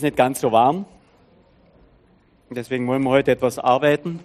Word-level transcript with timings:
ist 0.00 0.04
nicht 0.04 0.16
ganz 0.16 0.40
so 0.40 0.52
warm. 0.52 0.84
Deswegen 2.50 2.86
wollen 2.86 3.02
wir 3.02 3.10
heute 3.10 3.32
etwas 3.32 3.58
arbeiten. 3.58 4.20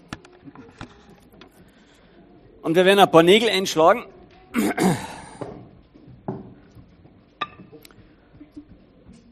Und 2.61 2.75
wir 2.75 2.85
werden 2.85 2.99
ein 2.99 3.09
paar 3.09 3.23
Nägel 3.23 3.49
einschlagen. 3.49 4.05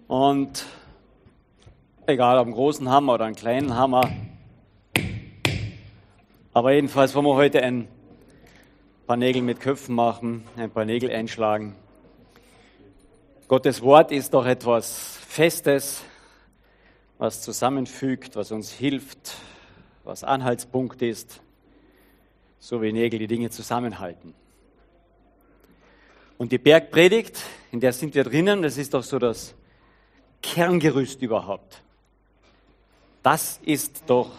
Und 0.07 0.65
egal 2.07 2.39
ob 2.39 2.45
einen 2.47 2.55
großen 2.55 2.89
Hammer 2.89 3.13
oder 3.13 3.25
einen 3.25 3.35
kleinen 3.35 3.75
Hammer. 3.75 4.09
Aber 6.53 6.71
jedenfalls 6.71 7.13
wollen 7.13 7.27
wir 7.27 7.35
heute 7.35 7.61
ein 7.61 7.87
paar 9.05 9.17
Nägel 9.17 9.43
mit 9.43 9.59
Köpfen 9.59 9.93
machen, 9.93 10.43
ein 10.57 10.71
paar 10.71 10.85
Nägel 10.85 11.11
einschlagen. 11.11 11.75
Gottes 13.47 13.83
Wort 13.83 14.11
ist 14.11 14.33
doch 14.33 14.47
etwas 14.47 15.19
Festes, 15.27 16.03
was 17.21 17.39
zusammenfügt, 17.39 18.35
was 18.35 18.51
uns 18.51 18.71
hilft, 18.71 19.35
was 20.03 20.23
Anhaltspunkt 20.23 21.03
ist, 21.03 21.39
so 22.59 22.81
wie 22.81 22.91
Nägel 22.91 23.19
die 23.19 23.27
Dinge 23.27 23.51
zusammenhalten. 23.51 24.33
Und 26.39 26.51
die 26.51 26.57
Bergpredigt, 26.57 27.39
in 27.71 27.79
der 27.79 27.93
sind 27.93 28.15
wir 28.15 28.23
drinnen, 28.23 28.63
das 28.63 28.75
ist 28.79 28.95
doch 28.95 29.03
so 29.03 29.19
das 29.19 29.53
Kerngerüst 30.41 31.21
überhaupt. 31.21 31.83
Das 33.21 33.59
ist 33.63 34.01
doch 34.07 34.31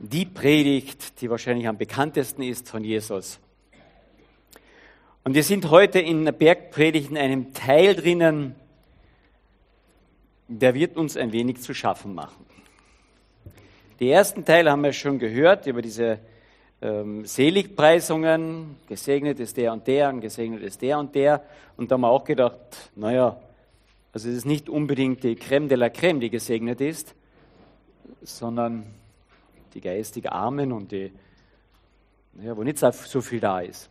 die 0.00 0.26
Predigt, 0.26 1.20
die 1.20 1.30
wahrscheinlich 1.30 1.68
am 1.68 1.78
bekanntesten 1.78 2.42
ist 2.42 2.68
von 2.68 2.82
Jesus. 2.82 3.38
Und 5.22 5.34
wir 5.34 5.44
sind 5.44 5.70
heute 5.70 6.00
in 6.00 6.24
der 6.24 6.32
Bergpredigt 6.32 7.10
in 7.10 7.16
einem 7.16 7.54
Teil 7.54 7.94
drinnen, 7.94 8.56
der 10.48 10.74
wird 10.74 10.96
uns 10.96 11.16
ein 11.16 11.32
wenig 11.32 11.60
zu 11.62 11.74
schaffen 11.74 12.14
machen. 12.14 12.44
Die 14.00 14.10
ersten 14.10 14.44
Teile 14.44 14.70
haben 14.70 14.82
wir 14.82 14.92
schon 14.92 15.18
gehört 15.18 15.66
über 15.66 15.80
diese 15.80 16.18
ähm, 16.82 17.24
Seligpreisungen, 17.24 18.76
gesegnet 18.88 19.40
ist 19.40 19.56
der 19.56 19.72
und 19.72 19.86
der 19.86 20.10
und 20.10 20.20
gesegnet 20.20 20.62
ist 20.62 20.82
der 20.82 20.98
und 20.98 21.14
der. 21.14 21.42
Und 21.76 21.90
da 21.90 21.94
haben 21.94 22.02
wir 22.02 22.10
auch 22.10 22.24
gedacht, 22.24 22.58
naja, 22.94 23.40
also 24.12 24.28
es 24.28 24.36
ist 24.36 24.46
nicht 24.46 24.68
unbedingt 24.68 25.22
die 25.24 25.34
Creme 25.34 25.68
de 25.68 25.76
la 25.76 25.88
Creme, 25.88 26.20
die 26.20 26.30
gesegnet 26.30 26.80
ist, 26.80 27.14
sondern 28.22 28.84
die 29.72 29.80
geistig 29.80 30.30
Armen 30.30 30.72
und 30.72 30.92
die, 30.92 31.12
naja, 32.34 32.56
wo 32.56 32.62
nicht 32.62 32.78
so 32.78 33.20
viel 33.20 33.40
da 33.40 33.60
ist. 33.60 33.90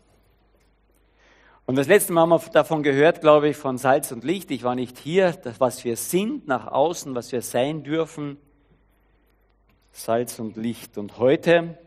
Und 1.66 1.78
das 1.78 1.88
letzte 1.88 2.11
Mal 2.11 2.22
haben 2.22 2.30
wir 2.31 2.52
davon 2.52 2.83
gehört, 2.83 3.22
glaube 3.22 3.47
ich, 3.47 3.56
von 3.56 3.78
Salz 3.78 4.11
und 4.11 4.25
Licht. 4.25 4.52
Ich 4.52 4.64
war 4.64 4.75
nicht 4.75 4.97
hier, 4.97 5.31
das, 5.31 5.61
was 5.61 5.86
wir 5.86 5.95
sind, 5.95 6.45
nach 6.45 6.67
außen, 6.67 7.16
was 7.16 7.31
wir 7.31 7.42
sein 7.42 7.83
dürfen. 7.83 8.38
Salz 9.94 10.39
und 10.39 10.58
Licht. 10.58 10.97
Und 10.97 11.20
heute 11.20 11.78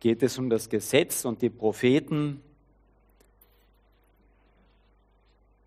geht 0.00 0.24
es 0.24 0.36
um 0.36 0.50
das 0.50 0.68
Gesetz 0.68 1.24
und 1.24 1.42
die 1.42 1.50
Propheten. 1.50 2.42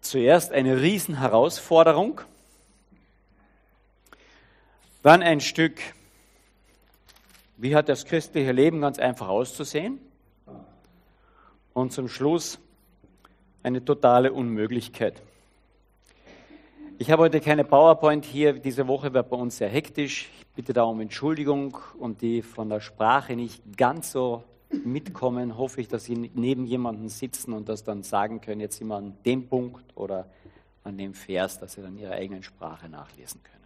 Zuerst 0.01 0.51
eine 0.51 0.81
Riesenherausforderung, 0.81 2.19
dann 5.03 5.21
ein 5.21 5.39
Stück, 5.39 5.79
wie 7.55 7.75
hat 7.75 7.87
das 7.87 8.03
christliche 8.03 8.51
Leben 8.51 8.81
ganz 8.81 8.99
einfach 8.99 9.29
auszusehen? 9.29 9.99
Und 11.73 11.93
zum 11.93 12.09
Schluss 12.09 12.59
eine 13.63 13.83
totale 13.83 14.33
Unmöglichkeit. 14.33 15.21
Ich 16.97 17.09
habe 17.09 17.23
heute 17.23 17.41
keine 17.41 17.63
PowerPoint 17.63 18.25
hier. 18.25 18.53
Diese 18.53 18.87
Woche 18.87 19.13
wird 19.13 19.29
bei 19.29 19.37
uns 19.37 19.57
sehr 19.57 19.69
hektisch. 19.69 20.29
Ich 20.39 20.47
bitte 20.55 20.73
da 20.73 20.83
um 20.83 21.01
Entschuldigung 21.01 21.77
und 21.97 22.21
die 22.21 22.41
von 22.41 22.69
der 22.69 22.79
Sprache 22.79 23.35
nicht 23.35 23.77
ganz 23.77 24.11
so 24.11 24.43
mitkommen, 24.85 25.57
hoffe 25.57 25.81
ich, 25.81 25.87
dass 25.87 26.05
Sie 26.05 26.15
neben 26.15 26.65
jemandem 26.65 27.09
sitzen 27.09 27.53
und 27.53 27.69
das 27.69 27.83
dann 27.83 28.03
sagen 28.03 28.39
können, 28.39 28.61
jetzt 28.61 28.79
wir 28.79 28.95
an 28.95 29.17
dem 29.25 29.47
Punkt 29.47 29.97
oder 29.97 30.27
an 30.83 30.97
dem 30.97 31.13
Vers, 31.13 31.59
dass 31.59 31.73
Sie 31.73 31.81
dann 31.81 31.97
Ihre 31.97 32.13
eigenen 32.13 32.43
Sprache 32.43 32.87
nachlesen 32.87 33.41
können. 33.43 33.57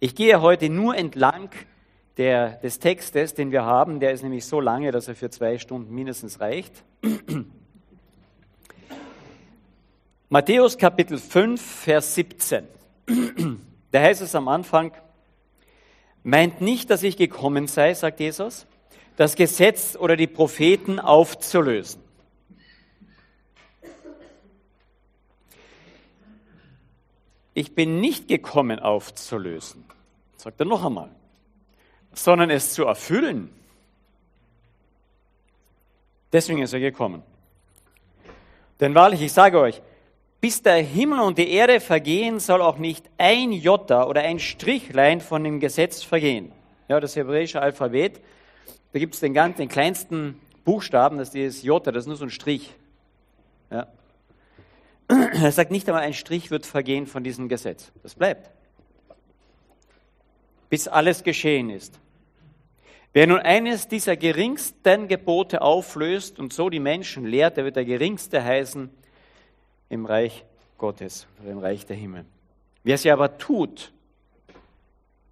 Ich 0.00 0.14
gehe 0.14 0.40
heute 0.40 0.68
nur 0.68 0.96
entlang 0.96 1.50
der, 2.16 2.56
des 2.56 2.78
Textes, 2.78 3.34
den 3.34 3.52
wir 3.52 3.64
haben. 3.64 4.00
Der 4.00 4.12
ist 4.12 4.22
nämlich 4.22 4.44
so 4.44 4.60
lange, 4.60 4.92
dass 4.92 5.08
er 5.08 5.14
für 5.14 5.30
zwei 5.30 5.58
Stunden 5.58 5.94
mindestens 5.94 6.40
reicht. 6.40 6.84
Matthäus 10.32 10.78
Kapitel 10.78 11.18
5, 11.18 11.60
Vers 11.60 12.14
17. 12.14 12.64
Da 13.90 14.00
heißt 14.00 14.22
es 14.22 14.36
am 14.36 14.46
Anfang, 14.46 14.92
meint 16.22 16.60
nicht, 16.60 16.88
dass 16.88 17.02
ich 17.02 17.16
gekommen 17.16 17.66
sei, 17.66 17.94
sagt 17.94 18.20
Jesus, 18.20 18.68
das 19.16 19.34
Gesetz 19.34 19.96
oder 19.96 20.16
die 20.16 20.28
Propheten 20.28 21.00
aufzulösen. 21.00 22.00
Ich 27.52 27.74
bin 27.74 28.00
nicht 28.00 28.28
gekommen 28.28 28.78
aufzulösen, 28.78 29.84
sagt 30.36 30.60
er 30.60 30.66
noch 30.66 30.84
einmal, 30.84 31.10
sondern 32.12 32.50
es 32.50 32.72
zu 32.72 32.84
erfüllen. 32.84 33.50
Deswegen 36.32 36.62
ist 36.62 36.72
er 36.72 36.78
gekommen. 36.78 37.24
Denn 38.78 38.94
wahrlich, 38.94 39.22
ich 39.22 39.32
sage 39.32 39.58
euch, 39.58 39.82
bis 40.40 40.62
der 40.62 40.76
Himmel 40.76 41.20
und 41.20 41.38
die 41.38 41.50
Erde 41.50 41.80
vergehen, 41.80 42.40
soll 42.40 42.62
auch 42.62 42.78
nicht 42.78 43.04
ein 43.18 43.52
Jota 43.52 44.06
oder 44.06 44.22
ein 44.22 44.38
Strichlein 44.38 45.20
von 45.20 45.44
dem 45.44 45.60
Gesetz 45.60 46.02
vergehen. 46.02 46.52
Ja, 46.88 46.98
das 46.98 47.14
hebräische 47.14 47.60
Alphabet, 47.60 48.20
da 48.92 48.98
gibt 48.98 49.14
es 49.14 49.20
den, 49.20 49.34
ganz, 49.34 49.58
den 49.58 49.68
kleinsten 49.68 50.40
Buchstaben, 50.64 51.18
das 51.18 51.28
ist 51.28 51.34
dieses 51.34 51.62
Jota, 51.62 51.92
das 51.92 52.04
ist 52.04 52.08
nur 52.08 52.16
so 52.16 52.24
ein 52.24 52.30
Strich. 52.30 52.72
Ja. 53.70 53.86
Er 55.08 55.52
sagt 55.52 55.70
nicht 55.70 55.88
einmal, 55.88 56.02
ein 56.02 56.14
Strich 56.14 56.50
wird 56.50 56.66
vergehen 56.66 57.06
von 57.06 57.22
diesem 57.22 57.48
Gesetz. 57.48 57.92
Das 58.02 58.14
bleibt. 58.14 58.50
Bis 60.68 60.88
alles 60.88 61.22
geschehen 61.22 61.68
ist. 61.68 61.98
Wer 63.12 63.26
nun 63.26 63.40
eines 63.40 63.88
dieser 63.88 64.16
geringsten 64.16 65.08
Gebote 65.08 65.62
auflöst 65.62 66.38
und 66.38 66.52
so 66.52 66.70
die 66.70 66.78
Menschen 66.78 67.26
lehrt, 67.26 67.56
der 67.56 67.64
wird 67.64 67.74
der 67.74 67.84
geringste 67.84 68.42
heißen 68.42 68.88
im 69.90 70.06
Reich 70.06 70.44
Gottes 70.78 71.26
im 71.44 71.58
Reich 71.58 71.84
der 71.84 71.96
Himmel. 71.96 72.24
Wer 72.82 72.96
sie 72.96 73.10
aber 73.10 73.36
tut 73.36 73.92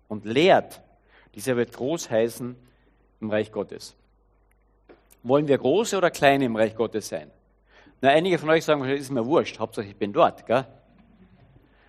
und 0.08 0.26
lehrt, 0.26 0.82
dieser 1.34 1.56
wird 1.56 1.72
groß 1.72 2.10
heißen 2.10 2.54
im 3.20 3.30
Reich 3.30 3.50
Gottes. 3.50 3.96
Wollen 5.22 5.48
wir 5.48 5.56
große 5.56 5.96
oder 5.96 6.10
kleine 6.10 6.44
im 6.44 6.56
Reich 6.56 6.76
Gottes 6.76 7.08
sein? 7.08 7.30
Na, 8.02 8.10
einige 8.10 8.38
von 8.38 8.50
euch 8.50 8.64
sagen, 8.64 8.82
das 8.82 9.00
ist 9.00 9.10
mir 9.10 9.24
wurscht, 9.24 9.58
Hauptsache 9.58 9.86
ich 9.86 9.96
bin 9.96 10.12
dort. 10.12 10.46
Gell? 10.46 10.66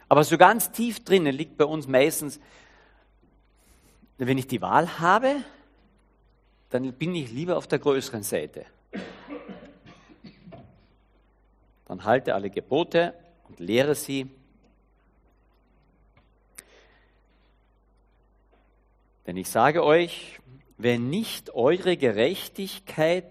Aber 0.07 0.23
so 0.23 0.37
ganz 0.37 0.71
tief 0.71 1.03
drinnen 1.03 1.35
liegt 1.35 1.57
bei 1.57 1.65
uns 1.65 1.87
meistens, 1.87 2.39
wenn 4.17 4.37
ich 4.37 4.47
die 4.47 4.61
Wahl 4.61 4.99
habe, 4.99 5.35
dann 6.69 6.91
bin 6.93 7.13
ich 7.13 7.31
lieber 7.31 7.57
auf 7.57 7.67
der 7.67 7.79
größeren 7.79 8.23
Seite. 8.23 8.65
Dann 11.89 12.05
halte 12.05 12.35
alle 12.35 12.51
Gebote 12.51 13.15
und 13.47 13.59
lehre 13.59 13.95
sie. 13.95 14.29
Denn 19.25 19.35
ich 19.35 19.49
sage 19.49 19.83
euch, 19.83 20.39
wenn 20.77 21.09
nicht 21.09 21.53
eure 21.55 21.97
Gerechtigkeit 21.97 23.25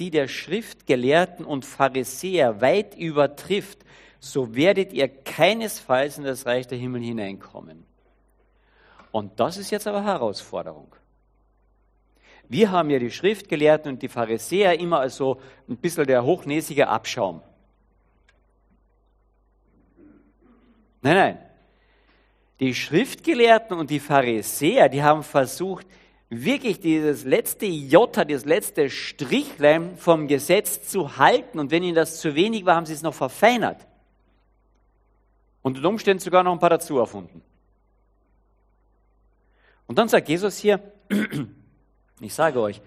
die 0.00 0.10
der 0.10 0.26
Schriftgelehrten 0.26 1.44
und 1.44 1.64
Pharisäer 1.64 2.60
weit 2.60 2.96
übertrifft, 2.96 3.78
so 4.18 4.56
werdet 4.56 4.92
ihr 4.92 5.06
keinesfalls 5.06 6.18
in 6.18 6.24
das 6.24 6.46
Reich 6.46 6.66
der 6.66 6.78
Himmel 6.78 7.02
hineinkommen. 7.02 7.84
Und 9.12 9.38
das 9.38 9.58
ist 9.58 9.70
jetzt 9.70 9.86
aber 9.86 10.02
Herausforderung. 10.02 10.96
Wir 12.48 12.72
haben 12.72 12.90
ja 12.90 12.98
die 12.98 13.10
Schriftgelehrten 13.10 13.92
und 13.92 14.02
die 14.02 14.08
Pharisäer 14.08 14.80
immer 14.80 15.00
als 15.00 15.16
so 15.16 15.38
ein 15.68 15.76
bisschen 15.76 16.06
der 16.06 16.24
hochnäsige 16.24 16.88
Abschaum. 16.88 17.42
Nein, 21.04 21.16
nein. 21.16 21.38
Die 22.60 22.74
Schriftgelehrten 22.74 23.76
und 23.76 23.90
die 23.90 24.00
Pharisäer, 24.00 24.88
die 24.88 25.02
haben 25.02 25.22
versucht, 25.22 25.86
wirklich 26.30 26.80
dieses 26.80 27.24
letzte 27.24 27.66
Jota, 27.66 28.24
das 28.24 28.46
letzte 28.46 28.88
Strichlein 28.88 29.98
vom 29.98 30.28
Gesetz 30.28 30.88
zu 30.88 31.18
halten. 31.18 31.58
Und 31.58 31.70
wenn 31.70 31.82
ihnen 31.82 31.94
das 31.94 32.20
zu 32.20 32.34
wenig 32.34 32.64
war, 32.64 32.76
haben 32.76 32.86
sie 32.86 32.94
es 32.94 33.02
noch 33.02 33.12
verfeinert. 33.12 33.86
Und 35.60 35.76
unter 35.76 35.90
Umständen 35.90 36.20
sogar 36.20 36.42
noch 36.42 36.52
ein 36.52 36.58
paar 36.58 36.70
dazu 36.70 36.98
erfunden. 36.98 37.42
Und 39.86 39.98
dann 39.98 40.08
sagt 40.08 40.30
Jesus 40.30 40.56
hier, 40.56 40.80
ich 42.20 42.32
sage 42.32 42.58
euch, 42.60 42.80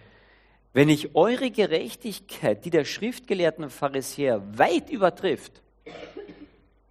wenn 0.73 0.89
ich 0.89 1.15
eure 1.15 1.51
Gerechtigkeit, 1.51 2.65
die 2.65 2.71
der 2.71 2.83
Schriftgelehrten 2.83 3.63
und 3.63 3.69
Pharisäer 3.69 4.41
weit 4.57 4.89
übertrifft, 4.89 5.61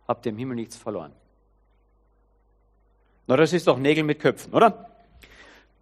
habt 0.07 0.27
ihr 0.27 0.33
im 0.33 0.39
Himmel 0.39 0.57
nichts 0.57 0.77
verloren. 0.77 1.13
Na, 3.27 3.37
das 3.37 3.53
ist 3.53 3.67
doch 3.67 3.79
Nägel 3.79 4.05
mit 4.05 4.21
Köpfen, 4.21 4.53
oder? 4.53 4.91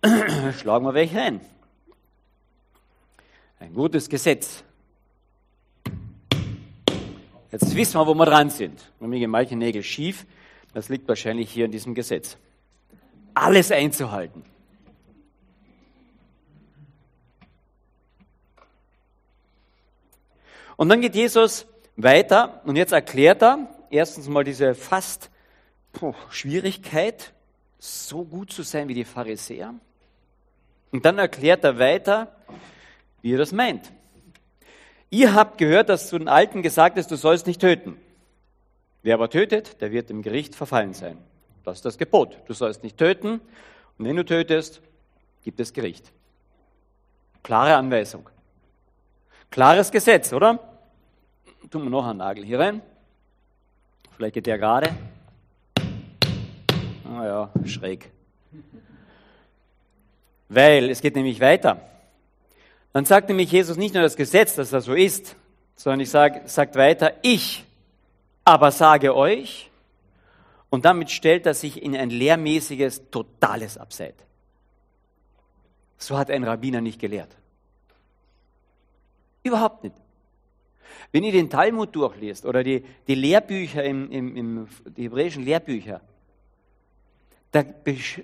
Schlagen 0.58 0.84
wir 0.84 0.94
welche 0.94 1.20
ein. 1.20 1.40
Ein 3.58 3.74
gutes 3.74 4.08
Gesetz. 4.08 4.64
Jetzt 7.52 7.74
wissen 7.76 7.98
wir, 7.98 8.06
wo 8.06 8.14
wir 8.14 8.26
dran 8.26 8.50
sind. 8.50 8.90
Und 8.98 9.10
mir 9.10 9.18
gehen 9.18 9.30
manche 9.30 9.56
Nägel 9.56 9.82
schief. 9.82 10.26
Das 10.72 10.88
liegt 10.88 11.06
wahrscheinlich 11.06 11.50
hier 11.50 11.66
in 11.66 11.70
diesem 11.70 11.94
Gesetz. 11.94 12.36
Alles 13.34 13.70
einzuhalten. 13.70 14.44
Und 20.76 20.88
dann 20.88 21.00
geht 21.00 21.14
Jesus 21.14 21.66
weiter 21.96 22.60
und 22.64 22.76
jetzt 22.76 22.92
erklärt 22.92 23.42
er 23.42 23.68
erstens 23.94 24.28
mal 24.28 24.44
diese 24.44 24.74
fast 24.74 25.30
puh, 25.92 26.14
Schwierigkeit, 26.30 27.32
so 27.78 28.24
gut 28.24 28.52
zu 28.52 28.62
sein 28.62 28.88
wie 28.88 28.94
die 28.94 29.04
Pharisäer. 29.04 29.74
Und 30.90 31.04
dann 31.04 31.18
erklärt 31.18 31.64
er 31.64 31.78
weiter, 31.78 32.34
wie 33.22 33.34
er 33.34 33.38
das 33.38 33.52
meint. 33.52 33.92
Ihr 35.10 35.34
habt 35.34 35.58
gehört, 35.58 35.88
dass 35.88 36.08
zu 36.08 36.18
den 36.18 36.28
Alten 36.28 36.62
gesagt 36.62 36.98
ist, 36.98 37.10
du 37.10 37.16
sollst 37.16 37.46
nicht 37.46 37.60
töten. 37.60 37.96
Wer 39.02 39.14
aber 39.14 39.30
tötet, 39.30 39.80
der 39.80 39.92
wird 39.92 40.10
im 40.10 40.22
Gericht 40.22 40.54
verfallen 40.54 40.94
sein. 40.94 41.18
Das 41.62 41.78
ist 41.78 41.84
das 41.84 41.98
Gebot. 41.98 42.38
Du 42.46 42.54
sollst 42.54 42.82
nicht 42.82 42.96
töten. 42.96 43.40
Und 43.98 44.04
wenn 44.06 44.16
du 44.16 44.24
tötest, 44.24 44.80
gibt 45.44 45.60
es 45.60 45.72
Gericht. 45.72 46.10
Klare 47.42 47.76
Anweisung. 47.76 48.28
Klares 49.50 49.90
Gesetz, 49.92 50.32
oder? 50.32 50.58
Tun 51.70 51.84
wir 51.84 51.90
noch 51.90 52.06
einen 52.06 52.18
Nagel 52.18 52.44
hier 52.44 52.58
rein. 52.58 52.82
Vielleicht 54.16 54.34
geht 54.34 54.46
der 54.46 54.58
gerade. 54.58 54.94
Ah 57.04 57.24
ja, 57.24 57.52
schräg. 57.64 58.10
Weil 60.48 60.90
es 60.90 61.00
geht 61.00 61.16
nämlich 61.16 61.40
weiter. 61.40 61.80
Dann 62.92 63.04
sagt 63.04 63.28
nämlich 63.28 63.50
Jesus 63.50 63.76
nicht 63.76 63.94
nur 63.94 64.02
das 64.02 64.16
Gesetz, 64.16 64.54
dass 64.54 64.70
das 64.70 64.84
so 64.84 64.94
ist, 64.94 65.34
sondern 65.74 66.00
ich 66.00 66.10
sage, 66.10 66.42
sagt 66.46 66.76
weiter, 66.76 67.14
ich 67.22 67.64
aber 68.44 68.70
sage 68.70 69.16
euch, 69.16 69.70
und 70.70 70.84
damit 70.84 71.10
stellt 71.10 71.46
er 71.46 71.54
sich 71.54 71.82
in 71.82 71.96
ein 71.96 72.10
lehrmäßiges, 72.10 73.10
totales 73.10 73.78
Abseits. 73.78 74.22
So 75.98 76.18
hat 76.18 76.30
ein 76.30 76.44
Rabbiner 76.44 76.80
nicht 76.80 77.00
gelehrt. 77.00 77.30
Überhaupt 79.42 79.84
nicht. 79.84 79.94
Wenn 81.14 81.22
ihr 81.22 81.30
den 81.30 81.48
Talmud 81.48 81.94
durchliest 81.94 82.44
oder 82.44 82.64
die, 82.64 82.84
die 83.06 83.14
Lehrbücher, 83.14 83.84
im, 83.84 84.10
im, 84.10 84.36
im, 84.36 84.68
die 84.96 85.04
hebräischen 85.04 85.44
Lehrbücher, 85.44 86.00
da, 87.52 87.62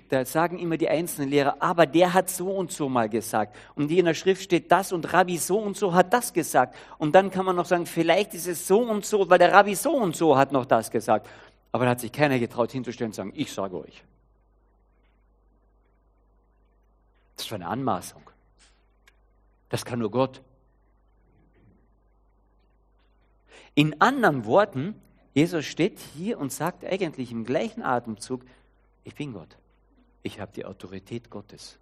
da, 0.09 0.25
sagen 0.25 0.59
immer 0.59 0.75
die 0.75 0.89
einzelnen 0.89 1.29
Lehrer, 1.29 1.55
aber 1.61 1.85
der 1.85 2.13
hat 2.13 2.29
so 2.29 2.51
und 2.51 2.69
so 2.69 2.89
mal 2.89 3.07
gesagt. 3.07 3.55
Und 3.75 3.87
hier 3.87 3.99
in 3.99 4.07
der 4.07 4.13
Schrift 4.13 4.43
steht 4.43 4.69
das 4.73 4.91
und 4.91 5.13
Rabbi 5.13 5.37
so 5.37 5.57
und 5.57 5.77
so 5.77 5.93
hat 5.93 6.11
das 6.11 6.33
gesagt. 6.33 6.75
Und 6.97 7.15
dann 7.15 7.31
kann 7.31 7.45
man 7.45 7.55
noch 7.55 7.65
sagen, 7.65 7.85
vielleicht 7.85 8.33
ist 8.33 8.47
es 8.47 8.67
so 8.67 8.81
und 8.81 9.05
so, 9.05 9.29
weil 9.29 9.39
der 9.39 9.53
Rabbi 9.53 9.73
so 9.73 9.93
und 9.93 10.13
so 10.13 10.37
hat 10.37 10.51
noch 10.51 10.65
das 10.65 10.91
gesagt. 10.91 11.29
Aber 11.71 11.85
da 11.85 11.91
hat 11.91 12.01
sich 12.01 12.11
keiner 12.11 12.39
getraut 12.39 12.73
hinzustellen 12.73 13.11
und 13.11 13.15
sagen, 13.15 13.31
ich 13.33 13.53
sage 13.53 13.77
euch. 13.77 14.03
Das 17.37 17.45
ist 17.45 17.53
eine 17.53 17.67
Anmaßung. 17.67 18.23
Das 19.69 19.85
kann 19.85 19.99
nur 19.99 20.11
Gott. 20.11 20.41
In 23.75 23.99
anderen 24.01 24.45
Worten, 24.45 24.95
Jesus 25.33 25.65
steht 25.65 25.99
hier 26.15 26.39
und 26.39 26.51
sagt 26.51 26.83
eigentlich 26.85 27.31
im 27.31 27.45
gleichen 27.45 27.83
Atemzug, 27.83 28.41
ich 29.03 29.15
bin 29.15 29.33
Gott. 29.33 29.57
Ich 30.23 30.39
habe 30.39 30.51
die 30.53 30.65
Autorität 30.65 31.29
Gottes. 31.29 31.77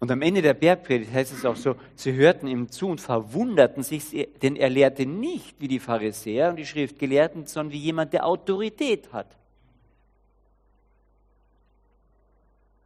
Und 0.00 0.12
am 0.12 0.22
Ende 0.22 0.42
der 0.42 0.54
Bergpredigt 0.54 1.12
heißt 1.12 1.32
es 1.32 1.44
auch 1.44 1.56
so, 1.56 1.74
sie 1.96 2.12
hörten 2.12 2.46
ihm 2.46 2.70
zu 2.70 2.86
und 2.86 3.00
verwunderten 3.00 3.82
sich, 3.82 4.28
denn 4.42 4.54
er 4.54 4.70
lehrte 4.70 5.06
nicht 5.06 5.60
wie 5.60 5.66
die 5.66 5.80
Pharisäer 5.80 6.50
und 6.50 6.56
die 6.56 6.66
Schriftgelehrten, 6.66 7.46
sondern 7.46 7.72
wie 7.72 7.78
jemand, 7.78 8.12
der 8.12 8.24
Autorität 8.24 9.12
hat. 9.12 9.36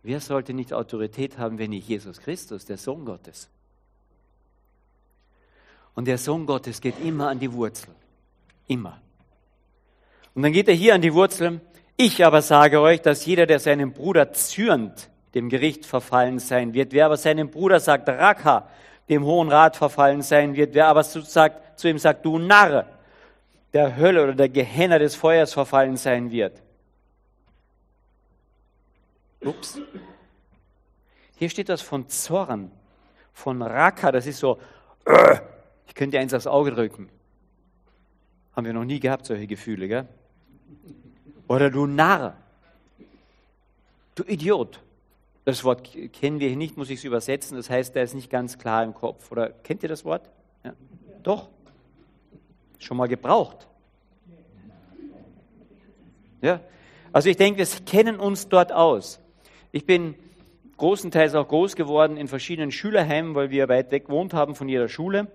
Wer 0.02 0.20
sollte 0.20 0.55
nicht 0.55 0.72
Autorität 0.72 1.37
haben, 1.37 1.58
wenn 1.58 1.70
nicht 1.70 1.87
Jesus 1.87 2.19
Christus, 2.19 2.64
der 2.64 2.78
Sohn 2.78 3.05
Gottes? 3.05 3.50
Und 5.94 6.06
der 6.06 6.19
Sohn 6.19 6.47
Gottes 6.47 6.81
geht 6.81 6.99
immer 7.05 7.29
an 7.29 7.39
die 7.39 7.53
Wurzel. 7.53 7.94
Immer. 8.67 9.00
Und 10.35 10.43
dann 10.43 10.53
geht 10.53 10.69
er 10.69 10.75
hier 10.75 10.94
an 10.94 11.03
die 11.03 11.12
Wurzel 11.12 11.61
ich 11.97 12.25
aber 12.25 12.43
sage 12.43 12.81
euch, 12.81 13.00
dass 13.00 13.25
jeder, 13.27 13.47
der 13.47 13.61
seinen 13.61 13.93
Bruder 13.93 14.33
zürnt, 14.33 15.09
dem 15.35 15.49
Gericht 15.49 15.87
verfallen 15.87 16.39
sein 16.39 16.75
wird. 16.75 16.93
Wer 16.93 17.06
aber 17.06 17.17
seinem 17.17 17.50
Bruder 17.50 17.81
sagt, 17.81 18.09
Raka, 18.09 18.69
dem 19.09 19.25
Hohen 19.25 19.49
Rat 19.49 19.77
verfallen 19.77 20.23
sein 20.23 20.56
wird. 20.56 20.75
Wer 20.75 20.89
aber 20.89 21.05
zu, 21.05 21.21
sagt, 21.21 21.79
zu 21.79 21.89
ihm 21.89 21.99
sagt, 21.99 22.25
du 22.25 22.39
Narr, 22.39 22.87
der 23.73 23.97
Hölle 23.97 24.23
oder 24.25 24.35
der 24.35 24.49
Gehenner 24.49 24.99
des 24.99 25.15
Feuers 25.15 25.53
verfallen 25.53 25.97
sein 25.97 26.31
wird. 26.31 26.61
Ups. 29.41 29.79
Hier 31.37 31.50
steht 31.50 31.69
das 31.69 31.83
von 31.83 32.09
Zorn, 32.09 32.71
von 33.33 33.62
Raka, 33.62 34.12
das 34.12 34.27
ist 34.27 34.39
so, 34.39 34.59
ich 35.93 35.94
könnte 35.94 36.19
eins 36.19 36.33
aufs 36.33 36.47
Auge 36.47 36.71
drücken. 36.71 37.11
Haben 38.56 38.65
wir 38.65 38.73
noch 38.73 38.87
nie 38.87 38.99
gehabt, 38.99 39.27
solche 39.27 39.47
Gefühle, 39.47 39.89
gell? 39.89 40.09
Oder 41.49 41.69
du 41.69 41.85
Narr. 41.85 42.35
Du 44.15 44.25
Idiot. 44.25 44.81
Das 45.44 45.65
Wort 45.65 45.87
kennen 46.15 46.41
wir 46.41 46.49
hier 46.49 46.56
nicht, 46.56 46.79
muss 46.79 46.89
ich 46.89 47.00
es 47.00 47.05
übersetzen. 47.05 47.59
Das 47.59 47.69
heißt, 47.69 47.94
der 47.94 48.05
ist 48.05 48.15
nicht 48.15 48.31
ganz 48.31 48.56
klar 48.56 48.83
im 48.85 48.94
Kopf. 48.94 49.31
Oder 49.31 49.50
kennt 49.50 49.83
ihr 49.83 49.91
das 49.91 50.03
Wort? 50.06 50.31
Ja. 50.65 50.73
Doch. 51.25 51.50
Schon 52.79 52.97
mal 52.97 53.06
gebraucht. 53.06 53.69
Ja. 56.41 56.61
Also 57.12 57.29
ich 57.29 57.37
denke, 57.37 57.59
wir 57.59 57.67
kennen 57.85 58.19
uns 58.19 58.49
dort 58.49 58.73
aus. 58.73 59.21
Ich 59.73 59.85
bin 59.85 60.15
großenteils 60.79 61.35
auch 61.35 61.49
groß 61.49 61.77
geworden 61.77 62.17
in 62.17 62.29
verschiedenen 62.29 62.73
Schülerheimen, 62.73 63.35
weil 63.35 63.50
wir 63.50 63.69
weit 63.69 63.91
weg 63.91 64.06
gewohnt 64.06 64.33
haben 64.33 64.55
von 64.55 64.71
jeder 64.71 64.89
Schule. 64.89 65.29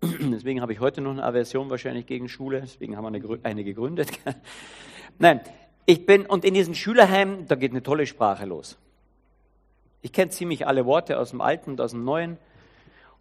Deswegen 0.02 0.60
habe 0.60 0.72
ich 0.72 0.80
heute 0.80 1.00
noch 1.00 1.12
eine 1.12 1.24
Aversion 1.24 1.70
wahrscheinlich 1.70 2.06
gegen 2.06 2.28
Schule. 2.28 2.60
Deswegen 2.60 2.96
haben 2.96 3.04
wir 3.04 3.38
eine, 3.42 3.64
gegründet. 3.64 4.10
Nein, 5.18 5.40
ich 5.86 6.06
bin, 6.06 6.26
und 6.26 6.44
in 6.44 6.54
diesem 6.54 6.74
Schülerheim, 6.74 7.46
da 7.46 7.54
geht 7.54 7.70
eine 7.70 7.82
tolle 7.82 8.06
Sprache 8.06 8.46
los. 8.46 8.78
Ich 10.02 10.12
kenne 10.12 10.30
ziemlich 10.30 10.66
alle 10.66 10.84
Worte 10.86 11.18
aus 11.18 11.30
dem 11.30 11.40
Alten 11.40 11.70
und 11.72 11.80
aus 11.80 11.92
dem 11.92 12.04
Neuen. 12.04 12.36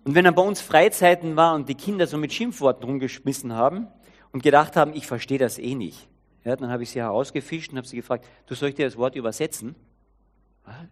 Und 0.04 0.16
wenn 0.16 0.26
dann 0.26 0.36
bei 0.36 0.42
uns 0.42 0.60
Freizeiten 0.60 1.36
war 1.36 1.56
und 1.56 1.70
die 1.70 1.76
Kinder 1.76 2.08
so 2.08 2.18
mit 2.18 2.34
Schimpfworten 2.34 2.84
rumgeschmissen 2.84 3.54
haben 3.54 3.88
und 4.32 4.44
gedacht 4.44 4.76
haben, 4.76 4.94
ich 4.94 5.08
verstehe 5.08 5.38
das 5.38 5.58
eh 5.60 5.76
nicht, 5.76 6.10
ja, 6.44 6.58
dann 6.58 6.70
habe 6.70 6.84
ich 6.84 6.90
sie 6.90 7.00
herausgefischt 7.00 7.72
und 7.72 7.78
habe 7.78 7.88
sie 7.88 7.96
gefragt, 7.96 8.26
du 8.48 8.56
soll 8.56 8.70
ich 8.70 8.76
dir 8.76 8.86
das 8.86 8.98
Wort 8.98 9.16
übersetzen? 9.16 9.76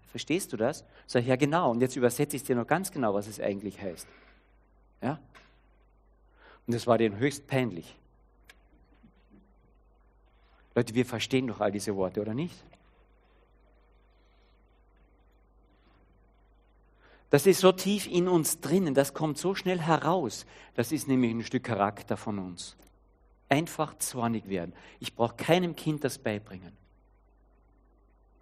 Verstehst 0.08 0.52
du 0.54 0.58
das? 0.58 0.86
Sag 1.08 1.22
ich, 1.22 1.28
ja 1.28 1.36
genau. 1.36 1.72
Und 1.72 1.82
jetzt 1.82 1.96
übersetze 1.96 2.36
ich 2.36 2.44
dir 2.44 2.56
noch 2.56 2.68
ganz 2.68 2.92
genau, 2.92 3.14
was 3.14 3.28
es 3.28 3.40
eigentlich 3.40 3.82
heißt. 3.82 4.08
Ja? 5.02 5.20
Und 6.68 6.76
das 6.76 6.88
war 6.88 6.98
denen 6.98 7.18
höchst 7.18 7.48
peinlich. 7.48 7.96
Leute, 10.76 10.94
wir 10.94 11.06
verstehen 11.06 11.48
doch 11.48 11.60
all 11.60 11.72
diese 11.72 11.96
Worte, 11.96 12.22
oder 12.22 12.34
nicht? 12.34 12.56
Das 17.30 17.46
ist 17.46 17.62
so 17.62 17.72
tief 17.72 18.08
in 18.08 18.28
uns 18.28 18.60
drinnen, 18.60 18.94
das 18.94 19.14
kommt 19.14 19.38
so 19.38 19.56
schnell 19.56 19.80
heraus. 19.80 20.46
Das 20.76 20.92
ist 20.92 21.08
nämlich 21.08 21.32
ein 21.32 21.44
Stück 21.44 21.64
Charakter 21.64 22.18
von 22.18 22.40
uns. 22.40 22.76
Einfach 23.48 23.98
zornig 23.98 24.50
werden. 24.50 24.74
Ich 25.00 25.16
brauche 25.16 25.36
keinem 25.36 25.76
Kind 25.76 26.04
das 26.04 26.18
beibringen. 26.18 26.74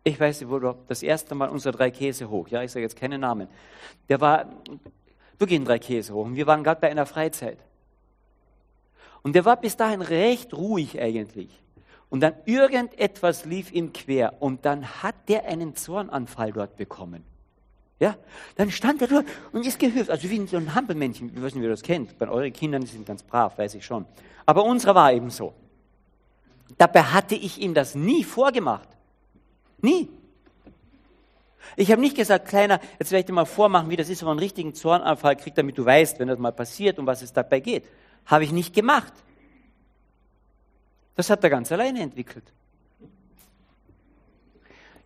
Ich 0.03 0.19
weiß, 0.19 0.47
wo 0.49 0.59
das 0.59 1.03
erste 1.03 1.35
Mal 1.35 1.49
unser 1.49 1.71
drei 1.71 1.91
Käse 1.91 2.29
hoch, 2.29 2.47
ja, 2.47 2.63
ich 2.63 2.71
sage 2.71 2.83
jetzt 2.83 2.95
keine 2.95 3.19
Namen, 3.19 3.47
der 4.07 4.19
war 4.21 4.49
wirklich 5.37 5.59
ein 5.59 5.65
drei 5.65 5.77
Käse 5.77 6.13
hoch 6.13 6.25
und 6.25 6.35
wir 6.35 6.47
waren 6.47 6.63
gerade 6.63 6.81
bei 6.81 6.89
einer 6.89 7.05
Freizeit. 7.05 7.59
Und 9.21 9.33
der 9.33 9.45
war 9.45 9.57
bis 9.57 9.77
dahin 9.77 10.01
recht 10.01 10.53
ruhig 10.53 10.99
eigentlich. 10.99 11.49
Und 12.09 12.21
dann 12.21 12.33
irgendetwas 12.45 13.45
lief 13.45 13.71
ihm 13.71 13.93
quer 13.93 14.41
und 14.41 14.65
dann 14.65 15.03
hat 15.03 15.15
der 15.27 15.45
einen 15.45 15.75
Zornanfall 15.75 16.51
dort 16.51 16.75
bekommen. 16.75 17.23
Ja, 17.99 18.15
dann 18.55 18.71
stand 18.71 19.01
er 19.01 19.09
dort 19.09 19.25
und 19.51 19.65
ist 19.65 19.77
gehüpft, 19.77 20.09
also 20.09 20.29
wie 20.29 20.47
so 20.47 20.57
ein 20.57 20.73
Hampelmännchen, 20.73 21.29
weiß 21.35 21.53
nicht, 21.53 21.61
wie 21.61 21.67
ihr 21.67 21.69
das 21.69 21.83
kennt. 21.83 22.17
Bei 22.17 22.29
euren 22.29 22.53
Kindern 22.53 22.85
sind 22.85 23.05
ganz 23.05 23.23
brav, 23.23 23.57
weiß 23.57 23.75
ich 23.75 23.85
schon. 23.85 24.05
Aber 24.45 24.63
unserer 24.63 24.95
war 24.95 25.11
eben 25.11 25.29
so. 25.29 25.53
Dabei 26.77 27.03
hatte 27.03 27.35
ich 27.35 27.59
ihm 27.59 27.73
das 27.73 27.95
nie 27.95 28.23
vorgemacht. 28.23 28.87
Nie. 29.81 30.09
Ich 31.75 31.91
habe 31.91 32.01
nicht 32.01 32.15
gesagt, 32.15 32.47
Kleiner, 32.47 32.79
jetzt 32.99 33.11
werde 33.11 33.19
ich 33.19 33.25
dir 33.25 33.33
mal 33.33 33.45
vormachen, 33.45 33.89
wie 33.89 33.97
das 33.97 34.09
ist, 34.09 34.21
wenn 34.21 34.27
man 34.27 34.37
einen 34.37 34.43
richtigen 34.43 34.73
Zornanfall 34.73 35.35
kriegt, 35.35 35.57
damit 35.57 35.77
du 35.77 35.85
weißt, 35.85 36.19
wenn 36.19 36.29
das 36.29 36.39
mal 36.39 36.51
passiert, 36.51 36.99
um 36.99 37.05
was 37.05 37.21
es 37.21 37.33
dabei 37.33 37.59
geht. 37.59 37.83
Habe 38.29 38.43
ich 38.43 38.51
nicht 38.51 38.73
gemacht. 38.73 39.11
Das 41.15 41.29
hat 41.29 41.43
er 41.43 41.49
ganz 41.49 41.71
alleine 41.71 42.01
entwickelt. 42.01 42.45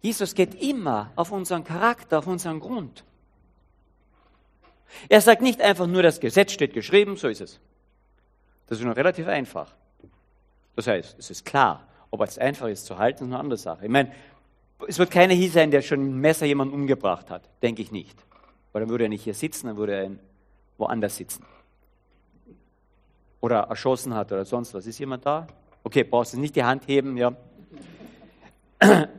Jesus 0.01 0.35
geht 0.35 0.61
immer 0.61 1.11
auf 1.15 1.31
unseren 1.31 1.63
Charakter, 1.63 2.19
auf 2.19 2.27
unseren 2.27 2.59
Grund. 2.59 3.05
Er 5.07 5.21
sagt 5.21 5.41
nicht 5.41 5.61
einfach 5.61 5.87
nur, 5.87 6.03
das 6.03 6.19
Gesetz 6.19 6.51
steht 6.51 6.73
geschrieben, 6.73 7.15
so 7.15 7.29
ist 7.29 7.39
es. 7.39 7.59
Das 8.67 8.77
ist 8.77 8.85
noch 8.85 8.95
relativ 8.95 9.27
einfach. 9.27 9.73
Das 10.75 10.87
heißt, 10.87 11.17
es 11.17 11.31
ist 11.31 11.45
klar, 11.45 11.87
ob 12.11 12.21
es 12.21 12.37
einfach 12.37 12.67
ist 12.67 12.85
zu 12.85 12.97
halten, 12.97 13.23
ist 13.23 13.29
eine 13.29 13.39
andere 13.39 13.57
Sache. 13.57 13.85
Ich 13.85 13.91
meine, 13.91 14.11
es 14.87 14.99
wird 14.99 15.11
keiner 15.11 15.33
hier 15.33 15.49
sein, 15.49 15.71
der 15.71 15.81
schon 15.81 16.01
ein 16.01 16.19
Messer 16.19 16.45
jemanden 16.45 16.73
umgebracht 16.73 17.29
hat. 17.29 17.49
Denke 17.61 17.81
ich 17.81 17.91
nicht. 17.91 18.17
Weil 18.73 18.81
dann 18.81 18.89
würde 18.89 19.05
er 19.05 19.09
nicht 19.09 19.23
hier 19.23 19.33
sitzen, 19.33 19.67
dann 19.67 19.77
würde 19.77 19.95
er 19.95 20.11
woanders 20.77 21.15
sitzen. 21.15 21.45
Oder 23.43 23.63
erschossen 23.63 24.13
hat 24.13 24.31
oder 24.31 24.45
sonst 24.45 24.73
was. 24.73 24.87
Ist 24.87 24.99
jemand 24.99 25.25
da? 25.25 25.47
Okay, 25.83 26.05
brauchst 26.05 26.31
du 26.31 26.39
nicht 26.39 26.55
die 26.55 26.63
Hand 26.63 26.87
heben, 26.87 27.17
ja. 27.17 27.35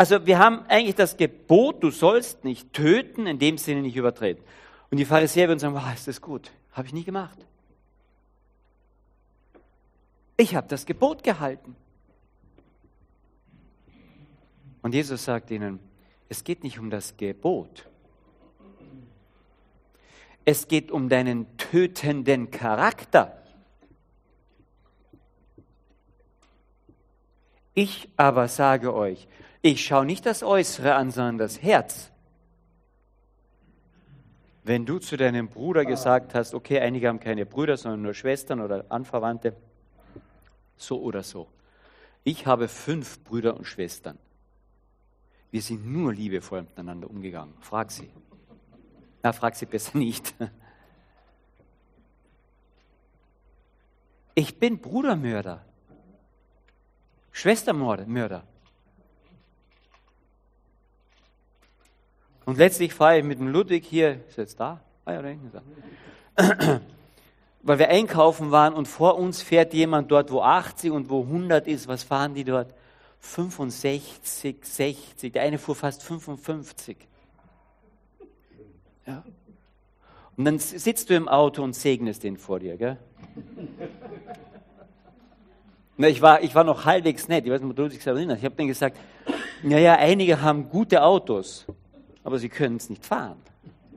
Also 0.00 0.24
wir 0.24 0.38
haben 0.38 0.64
eigentlich 0.68 0.94
das 0.94 1.16
Gebot, 1.16 1.82
du 1.82 1.90
sollst 1.90 2.44
nicht 2.44 2.72
töten, 2.72 3.26
in 3.26 3.40
dem 3.40 3.58
Sinne 3.58 3.82
nicht 3.82 3.96
übertreten. 3.96 4.42
Und 4.90 4.96
die 4.96 5.04
Pharisäer 5.04 5.48
würden 5.48 5.58
sagen, 5.58 5.74
wow, 5.74 5.92
ist 5.92 6.06
das 6.06 6.20
gut? 6.22 6.52
Habe 6.72 6.86
ich 6.86 6.94
nie 6.94 7.02
gemacht. 7.02 7.36
Ich 10.36 10.54
habe 10.54 10.68
das 10.68 10.86
Gebot 10.86 11.24
gehalten. 11.24 11.74
Und 14.82 14.94
Jesus 14.94 15.24
sagt 15.24 15.50
ihnen, 15.50 15.80
es 16.28 16.44
geht 16.44 16.62
nicht 16.62 16.78
um 16.78 16.90
das 16.90 17.16
Gebot. 17.16 17.86
Es 20.44 20.68
geht 20.68 20.92
um 20.92 21.08
deinen 21.08 21.54
tötenden 21.58 22.52
Charakter. 22.52 23.37
Ich 27.78 28.08
aber 28.16 28.48
sage 28.48 28.92
euch, 28.92 29.28
ich 29.62 29.86
schaue 29.86 30.04
nicht 30.04 30.26
das 30.26 30.42
Äußere 30.42 30.96
an, 30.96 31.12
sondern 31.12 31.38
das 31.38 31.62
Herz. 31.62 32.10
Wenn 34.64 34.84
du 34.84 34.98
zu 34.98 35.16
deinem 35.16 35.46
Bruder 35.46 35.84
gesagt 35.84 36.34
hast, 36.34 36.54
okay, 36.54 36.80
einige 36.80 37.06
haben 37.06 37.20
keine 37.20 37.46
Brüder, 37.46 37.76
sondern 37.76 38.02
nur 38.02 38.14
Schwestern 38.14 38.62
oder 38.62 38.84
Anverwandte, 38.88 39.54
so 40.76 41.00
oder 41.00 41.22
so. 41.22 41.46
Ich 42.24 42.46
habe 42.46 42.66
fünf 42.66 43.22
Brüder 43.22 43.56
und 43.56 43.64
Schwestern. 43.64 44.18
Wir 45.52 45.62
sind 45.62 45.86
nur 45.86 46.12
liebevoll 46.12 46.62
miteinander 46.62 47.08
umgegangen. 47.08 47.54
Frag 47.60 47.92
sie. 47.92 48.10
Na, 49.22 49.32
frag 49.32 49.54
sie 49.54 49.66
besser 49.66 49.96
nicht. 49.96 50.34
Ich 54.34 54.56
bin 54.58 54.78
Brudermörder. 54.78 55.64
Schwestermörder. 57.38 58.42
Und 62.44 62.58
letztlich 62.58 62.92
fahre 62.92 63.18
ich 63.18 63.24
mit 63.24 63.38
dem 63.38 63.46
Ludwig 63.46 63.84
hier, 63.84 64.24
ist 64.28 64.38
jetzt 64.38 64.58
da? 64.58 64.80
Ah 65.04 65.12
ja, 65.12 65.22
da 65.22 66.80
Weil 67.62 67.78
wir 67.78 67.90
einkaufen 67.90 68.50
waren 68.50 68.74
und 68.74 68.88
vor 68.88 69.16
uns 69.16 69.40
fährt 69.40 69.72
jemand 69.72 70.10
dort, 70.10 70.32
wo 70.32 70.42
80 70.42 70.90
und 70.90 71.10
wo 71.10 71.22
100 71.22 71.68
ist. 71.68 71.86
Was 71.86 72.02
fahren 72.02 72.34
die 72.34 72.42
dort? 72.42 72.74
65, 73.20 74.56
60. 74.64 75.32
Der 75.32 75.42
eine 75.42 75.58
fuhr 75.58 75.76
fast 75.76 76.02
55. 76.02 76.96
Ja. 79.06 79.22
Und 80.36 80.44
dann 80.44 80.58
sitzt 80.58 81.08
du 81.08 81.14
im 81.14 81.28
Auto 81.28 81.62
und 81.62 81.76
segnest 81.76 82.24
den 82.24 82.36
vor 82.36 82.58
dir, 82.58 82.76
gell? 82.76 82.98
Na, 85.98 86.08
ich, 86.08 86.22
war, 86.22 86.42
ich 86.42 86.54
war 86.54 86.64
noch 86.64 86.86
halbwegs 86.86 87.28
nett. 87.28 87.44
Ich 87.44 87.52
weiß 87.52 87.60
nicht, 87.60 87.70
ob 87.70 87.76
du 87.76 87.88
dich 87.88 88.06
erinnerst. 88.06 88.38
Ich 88.38 88.44
habe 88.46 88.54
denen 88.54 88.68
gesagt, 88.68 88.96
naja, 89.62 89.96
einige 89.96 90.40
haben 90.40 90.70
gute 90.70 91.02
Autos 91.02 91.66
aber 92.28 92.38
sie 92.38 92.50
können 92.50 92.76
es 92.76 92.90
nicht 92.90 93.06
fahren. 93.06 93.38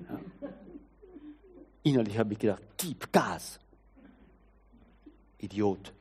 Ja. 0.10 0.48
Innerlich 1.84 2.17
habe 2.17 2.31
ich 2.31 2.39
gedacht, 2.39 2.62
gib 2.77 3.12
Gas. 3.12 3.60
Idiot. 5.38 5.91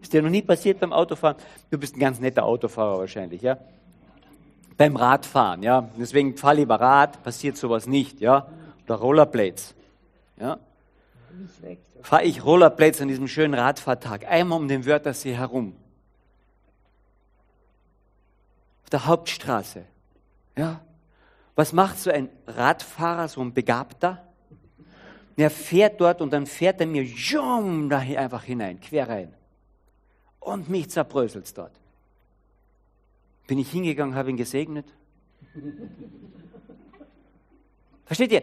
Ist 0.00 0.12
dir 0.12 0.22
noch 0.22 0.30
nie 0.30 0.42
passiert 0.42 0.78
beim 0.78 0.92
Autofahren? 0.92 1.38
Du 1.70 1.78
bist 1.78 1.96
ein 1.96 1.98
ganz 1.98 2.20
netter 2.20 2.44
Autofahrer 2.44 3.00
wahrscheinlich, 3.00 3.42
ja? 3.42 3.58
Beim 4.76 4.94
Radfahren, 4.94 5.64
ja? 5.64 5.90
Deswegen 5.98 6.36
fahr 6.36 6.54
lieber 6.54 6.78
Rad, 6.78 7.24
passiert 7.24 7.56
sowas 7.56 7.88
nicht, 7.88 8.20
ja? 8.20 8.46
Oder 8.84 8.94
Rollerblades, 8.94 9.74
ja? 10.38 10.60
Fahre 12.02 12.24
ich 12.24 12.44
Rollerblades 12.44 13.00
an 13.00 13.08
diesem 13.08 13.28
schönen 13.28 13.54
Radfahrtag 13.54 14.26
einmal 14.26 14.58
um 14.58 14.68
den 14.68 14.86
Wörthersee 14.86 15.34
herum. 15.34 15.74
auf 18.84 18.90
der 18.90 19.06
Hauptstraße. 19.06 19.84
Ja? 20.56 20.80
Was 21.56 21.72
macht 21.72 21.98
so 21.98 22.10
ein 22.10 22.28
Radfahrer, 22.46 23.28
so 23.28 23.40
ein 23.40 23.54
Begabter? 23.54 24.22
Er 25.36 25.50
fährt 25.50 26.00
dort 26.00 26.20
und 26.20 26.32
dann 26.32 26.46
fährt 26.46 26.80
er 26.80 26.86
mir 26.86 27.02
jum, 27.02 27.88
da 27.88 27.98
einfach 27.98 28.44
hinein, 28.44 28.80
quer 28.80 29.08
rein. 29.08 29.34
Und 30.38 30.68
mich 30.68 30.90
zerbröselt 30.90 31.56
dort. 31.56 31.72
Bin 33.46 33.58
ich 33.58 33.70
hingegangen, 33.70 34.14
habe 34.14 34.30
ihn 34.30 34.36
gesegnet. 34.36 34.86
Versteht 38.04 38.32
ihr? 38.32 38.42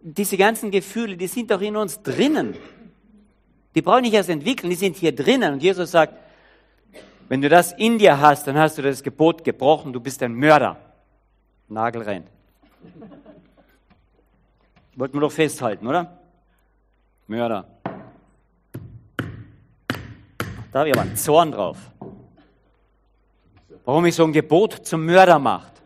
Diese 0.00 0.36
ganzen 0.36 0.70
Gefühle, 0.70 1.16
die 1.16 1.26
sind 1.26 1.50
doch 1.50 1.60
in 1.60 1.76
uns 1.76 2.02
drinnen. 2.02 2.54
Die 3.74 3.82
brauchen 3.82 4.02
nicht 4.02 4.14
erst 4.14 4.28
entwickeln, 4.28 4.70
die 4.70 4.76
sind 4.76 4.96
hier 4.96 5.14
drinnen. 5.14 5.54
Und 5.54 5.62
Jesus 5.62 5.90
sagt, 5.90 6.14
wenn 7.28 7.42
du 7.42 7.48
das 7.48 7.72
in 7.72 7.98
dir 7.98 8.20
hast, 8.20 8.46
dann 8.46 8.56
hast 8.56 8.78
du 8.78 8.82
das 8.82 9.02
Gebot 9.02 9.44
gebrochen, 9.44 9.92
du 9.92 10.00
bist 10.00 10.22
ein 10.22 10.34
Mörder. 10.34 10.76
Nagel 11.68 12.02
rein. 12.02 12.26
Wollten 14.96 15.16
wir 15.16 15.20
doch 15.20 15.32
festhalten, 15.32 15.86
oder? 15.86 16.18
Mörder. 17.26 17.66
Da 20.72 20.80
habe 20.80 20.88
ich 20.88 20.94
aber 20.94 21.02
einen 21.02 21.16
Zorn 21.16 21.52
drauf. 21.52 21.78
Warum 23.84 24.04
ich 24.06 24.14
so 24.14 24.24
ein 24.24 24.32
Gebot 24.32 24.86
zum 24.86 25.04
Mörder 25.06 25.38
macht. 25.38 25.77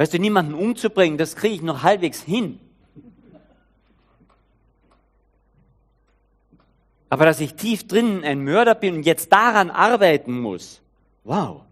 Weißt 0.00 0.14
du, 0.14 0.18
niemanden 0.18 0.54
umzubringen, 0.54 1.18
das 1.18 1.36
kriege 1.36 1.56
ich 1.56 1.60
noch 1.60 1.82
halbwegs 1.82 2.22
hin. 2.22 2.58
Aber 7.10 7.26
dass 7.26 7.38
ich 7.38 7.54
tief 7.54 7.86
drinnen 7.86 8.24
ein 8.24 8.42
Mörder 8.42 8.74
bin 8.74 8.94
und 8.94 9.02
jetzt 9.04 9.30
daran 9.30 9.68
arbeiten 9.68 10.40
muss, 10.40 10.80
wow. 11.22 11.64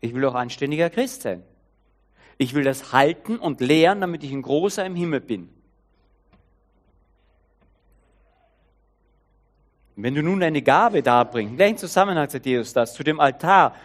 Ich 0.00 0.12
will 0.12 0.24
auch 0.24 0.34
anständiger 0.34 0.90
Christ 0.90 1.22
sein. 1.22 1.44
Ich 2.38 2.54
will 2.54 2.64
das 2.64 2.92
halten 2.92 3.38
und 3.38 3.60
lehren, 3.60 4.00
damit 4.00 4.24
ich 4.24 4.32
ein 4.32 4.42
großer 4.42 4.84
im 4.84 4.96
Himmel 4.96 5.20
bin. 5.20 5.48
Wenn 9.94 10.16
du 10.16 10.24
nun 10.24 10.42
eine 10.42 10.62
Gabe 10.62 11.04
darbringst, 11.04 11.54
gleich 11.54 11.70
im 11.70 11.76
Zusammenhang 11.76 12.28
sagt 12.28 12.46
Jesus 12.46 12.72
das, 12.72 12.94
zu 12.94 13.04
dem 13.04 13.20
Altar 13.20 13.76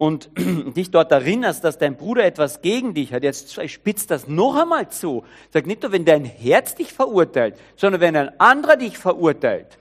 und 0.00 0.30
dich 0.38 0.90
dort 0.90 1.12
erinnerst, 1.12 1.62
dass 1.62 1.76
dein 1.76 1.94
Bruder 1.94 2.24
etwas 2.24 2.62
gegen 2.62 2.94
dich 2.94 3.12
hat, 3.12 3.22
jetzt 3.22 3.60
spitzt 3.70 4.10
das 4.10 4.26
noch 4.26 4.56
einmal 4.56 4.88
zu. 4.88 5.24
Sag 5.52 5.66
nicht 5.66 5.82
nur, 5.82 5.92
wenn 5.92 6.06
dein 6.06 6.24
Herz 6.24 6.74
dich 6.74 6.90
verurteilt, 6.90 7.60
sondern 7.76 8.00
wenn 8.00 8.16
ein 8.16 8.40
anderer 8.40 8.76
dich 8.76 8.96
verurteilt. 8.96 9.76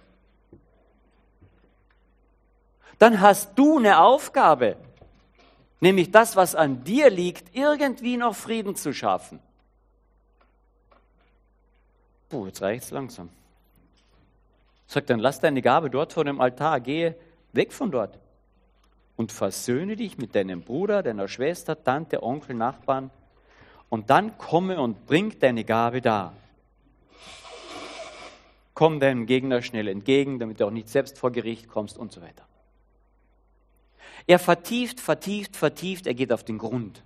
Dann 2.97 3.21
hast 3.21 3.57
du 3.57 3.77
eine 3.77 4.01
Aufgabe, 4.01 4.75
nämlich 5.79 6.11
das, 6.11 6.35
was 6.35 6.53
an 6.53 6.83
dir 6.83 7.09
liegt, 7.09 7.55
irgendwie 7.55 8.17
noch 8.17 8.35
Frieden 8.35 8.75
zu 8.75 8.93
schaffen. 8.93 9.39
Puh, 12.27 12.47
jetzt 12.47 12.61
reicht's 12.61 12.91
langsam. 12.91 13.29
Sag 14.85 15.07
dann, 15.07 15.19
lass 15.19 15.39
deine 15.39 15.61
Gabe 15.61 15.89
dort 15.89 16.11
vor 16.11 16.25
dem 16.25 16.41
Altar, 16.41 16.81
gehe 16.81 17.15
weg 17.53 17.71
von 17.71 17.89
dort 17.89 18.19
und 19.19 19.33
versöhne 19.33 19.97
dich 19.97 20.17
mit 20.17 20.33
deinem 20.33 20.61
Bruder, 20.61 21.03
deiner 21.03 21.27
Schwester, 21.27 21.83
Tante, 21.83 22.23
Onkel, 22.23 22.55
Nachbarn 22.55 23.11
und 23.89 24.09
dann 24.09 24.37
komme 24.37 24.79
und 24.79 25.05
bring 25.07 25.37
deine 25.39 25.65
Gabe 25.65 25.99
da. 25.99 26.31
Komm 28.73 29.01
deinem 29.01 29.25
Gegner 29.25 29.61
schnell 29.61 29.89
entgegen, 29.89 30.39
damit 30.39 30.61
du 30.61 30.65
auch 30.65 30.71
nicht 30.71 30.87
selbst 30.87 31.17
vor 31.17 31.33
Gericht 31.33 31.67
kommst 31.67 31.97
und 31.97 32.13
so 32.13 32.21
weiter. 32.21 32.45
Er 34.25 34.39
vertieft, 34.39 35.01
vertieft, 35.01 35.57
vertieft, 35.57 36.07
er 36.07 36.13
geht 36.13 36.31
auf 36.31 36.45
den 36.45 36.57
Grund. 36.57 37.03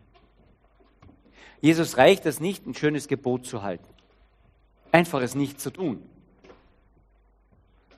Jesus 1.61 1.97
reicht 1.97 2.27
es 2.27 2.39
nicht, 2.39 2.67
ein 2.67 2.75
schönes 2.75 3.07
Gebot 3.07 3.47
zu 3.47 3.63
halten. 3.63 3.87
Einfach 4.91 5.23
es 5.23 5.33
nicht 5.33 5.59
zu 5.59 5.71
tun. 5.71 6.07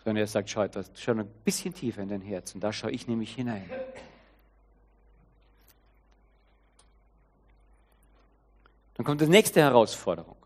Sondern 0.05 0.21
er 0.21 0.27
sagt, 0.27 0.49
schau, 0.49 0.65
das, 0.67 0.89
schau 0.95 1.11
ein 1.11 1.27
bisschen 1.43 1.73
tiefer 1.73 2.03
in 2.03 2.09
dein 2.09 2.21
Herz 2.21 2.55
und 2.55 2.63
da 2.63 2.71
schaue 2.71 2.91
ich 2.91 3.07
nämlich 3.07 3.35
hinein. 3.35 3.69
Dann 8.93 9.05
kommt 9.05 9.19
die 9.19 9.27
nächste 9.27 9.59
Herausforderung. 9.61 10.37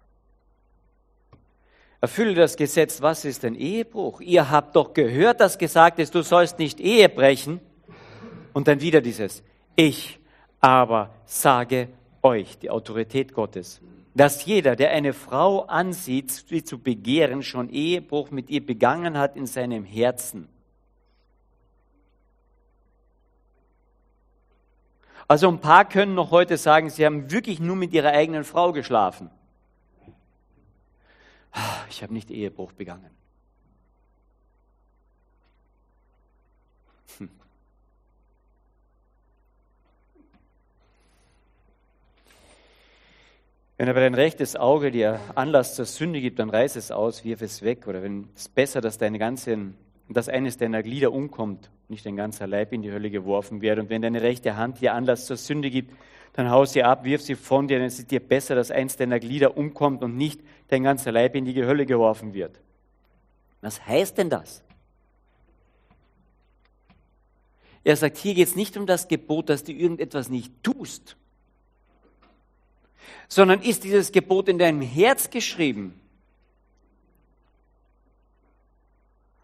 Erfülle 2.02 2.34
das 2.34 2.56
Gesetz, 2.56 3.02
was 3.02 3.26
ist 3.26 3.44
ein 3.44 3.56
Ehebruch? 3.56 4.22
Ihr 4.22 4.50
habt 4.50 4.76
doch 4.76 4.94
gehört, 4.94 5.42
dass 5.42 5.58
gesagt 5.58 6.00
ist, 6.00 6.16
du 6.16 6.24
sollst 6.24 6.58
nicht 6.58 6.80
Ehe 6.80 7.10
brechen. 7.10 7.60
Und 8.54 8.68
dann 8.68 8.82
wieder 8.82 9.02
dieses, 9.02 9.44
ich 9.76 10.20
aber 10.62 11.14
sage 11.26 11.90
euch, 12.22 12.58
die 12.58 12.70
Autorität 12.70 13.34
Gottes, 13.34 13.82
dass 14.20 14.44
jeder, 14.44 14.76
der 14.76 14.92
eine 14.92 15.14
Frau 15.14 15.62
ansieht, 15.62 16.30
sie 16.30 16.62
zu 16.66 16.78
begehren, 16.78 17.42
schon 17.42 17.70
Ehebruch 17.70 18.32
mit 18.32 18.50
ihr 18.50 18.66
begangen 18.66 19.18
hat 19.18 19.38
in 19.38 19.46
seinem 19.46 19.86
Herzen. 19.86 20.50
Also 25.26 25.48
ein 25.48 25.62
paar 25.62 25.88
können 25.88 26.16
noch 26.16 26.32
heute 26.32 26.58
sagen, 26.58 26.90
sie 26.90 27.06
haben 27.06 27.32
wirklich 27.32 27.62
nur 27.62 27.78
mit 27.78 27.94
ihrer 27.94 28.10
eigenen 28.10 28.44
Frau 28.44 28.74
geschlafen. 28.74 29.30
Ich 31.90 32.04
habe 32.04 32.14
nicht 32.14 32.30
Ehebruch 32.30 32.74
begangen. 32.74 33.12
Hm. 37.20 37.30
Wenn 43.80 43.88
aber 43.88 44.02
dein 44.02 44.14
rechtes 44.14 44.58
Auge 44.58 44.92
dir 44.92 45.22
Anlass 45.36 45.74
zur 45.76 45.86
Sünde 45.86 46.20
gibt, 46.20 46.40
dann 46.40 46.50
reiß 46.50 46.76
es 46.76 46.92
aus, 46.92 47.24
wirf 47.24 47.42
es 47.42 47.62
weg. 47.62 47.88
Oder 47.88 48.04
wenn 48.04 48.28
es 48.36 48.50
besser, 48.50 48.82
dass 48.82 48.98
deine 48.98 49.20
ganze, 49.20 49.58
dass 50.10 50.28
eines 50.28 50.58
deiner 50.58 50.84
Glieder 50.84 51.14
umkommt, 51.14 51.72
nicht 51.88 52.06
dein 52.06 52.18
ganzer 52.18 52.46
Leib 52.46 52.74
in 52.74 52.82
die 52.82 52.92
Hölle 52.92 53.10
geworfen 53.10 53.62
wird. 53.62 53.80
Und 53.80 53.90
wenn 53.90 54.02
deine 54.02 54.22
rechte 54.22 54.58
Hand 54.58 54.82
dir 54.82 54.94
Anlass 54.96 55.28
zur 55.28 55.38
Sünde 55.38 55.70
gibt, 55.70 55.94
dann 56.34 56.52
hau 56.52 56.66
sie 56.66 56.84
ab, 56.84 57.06
wirf 57.06 57.22
sie 57.22 57.36
von 57.36 57.70
dir, 57.70 57.78
dann 57.78 57.88
ist 57.88 58.00
es 58.00 58.06
dir 58.06 58.20
besser, 58.20 58.54
dass 58.54 58.70
eins 58.70 58.98
deiner 58.98 59.18
Glieder 59.18 59.56
umkommt 59.56 60.04
und 60.04 60.18
nicht 60.18 60.42
dein 60.68 60.84
ganzer 60.84 61.14
Leib 61.14 61.34
in 61.38 61.46
die 61.46 61.64
Hölle 61.64 61.86
geworfen 61.86 62.34
wird. 62.34 62.60
Was 63.62 63.88
heißt 63.88 64.18
denn 64.18 64.30
das? 64.30 64.62
Er 67.86 67.96
sagt, 67.96 68.18
hier 68.18 68.34
geht 68.34 68.50
es 68.50 68.58
nicht 68.58 68.76
um 68.76 68.86
das 68.86 69.08
Gebot, 69.08 69.48
dass 69.48 69.64
du 69.64 69.72
irgendetwas 69.72 70.28
nicht 70.28 70.52
tust, 70.64 71.16
sondern 73.28 73.62
ist 73.62 73.84
dieses 73.84 74.12
Gebot 74.12 74.50
in 74.50 74.58
deinem 74.58 74.82
Herz 74.82 75.30
geschrieben? 75.30 76.00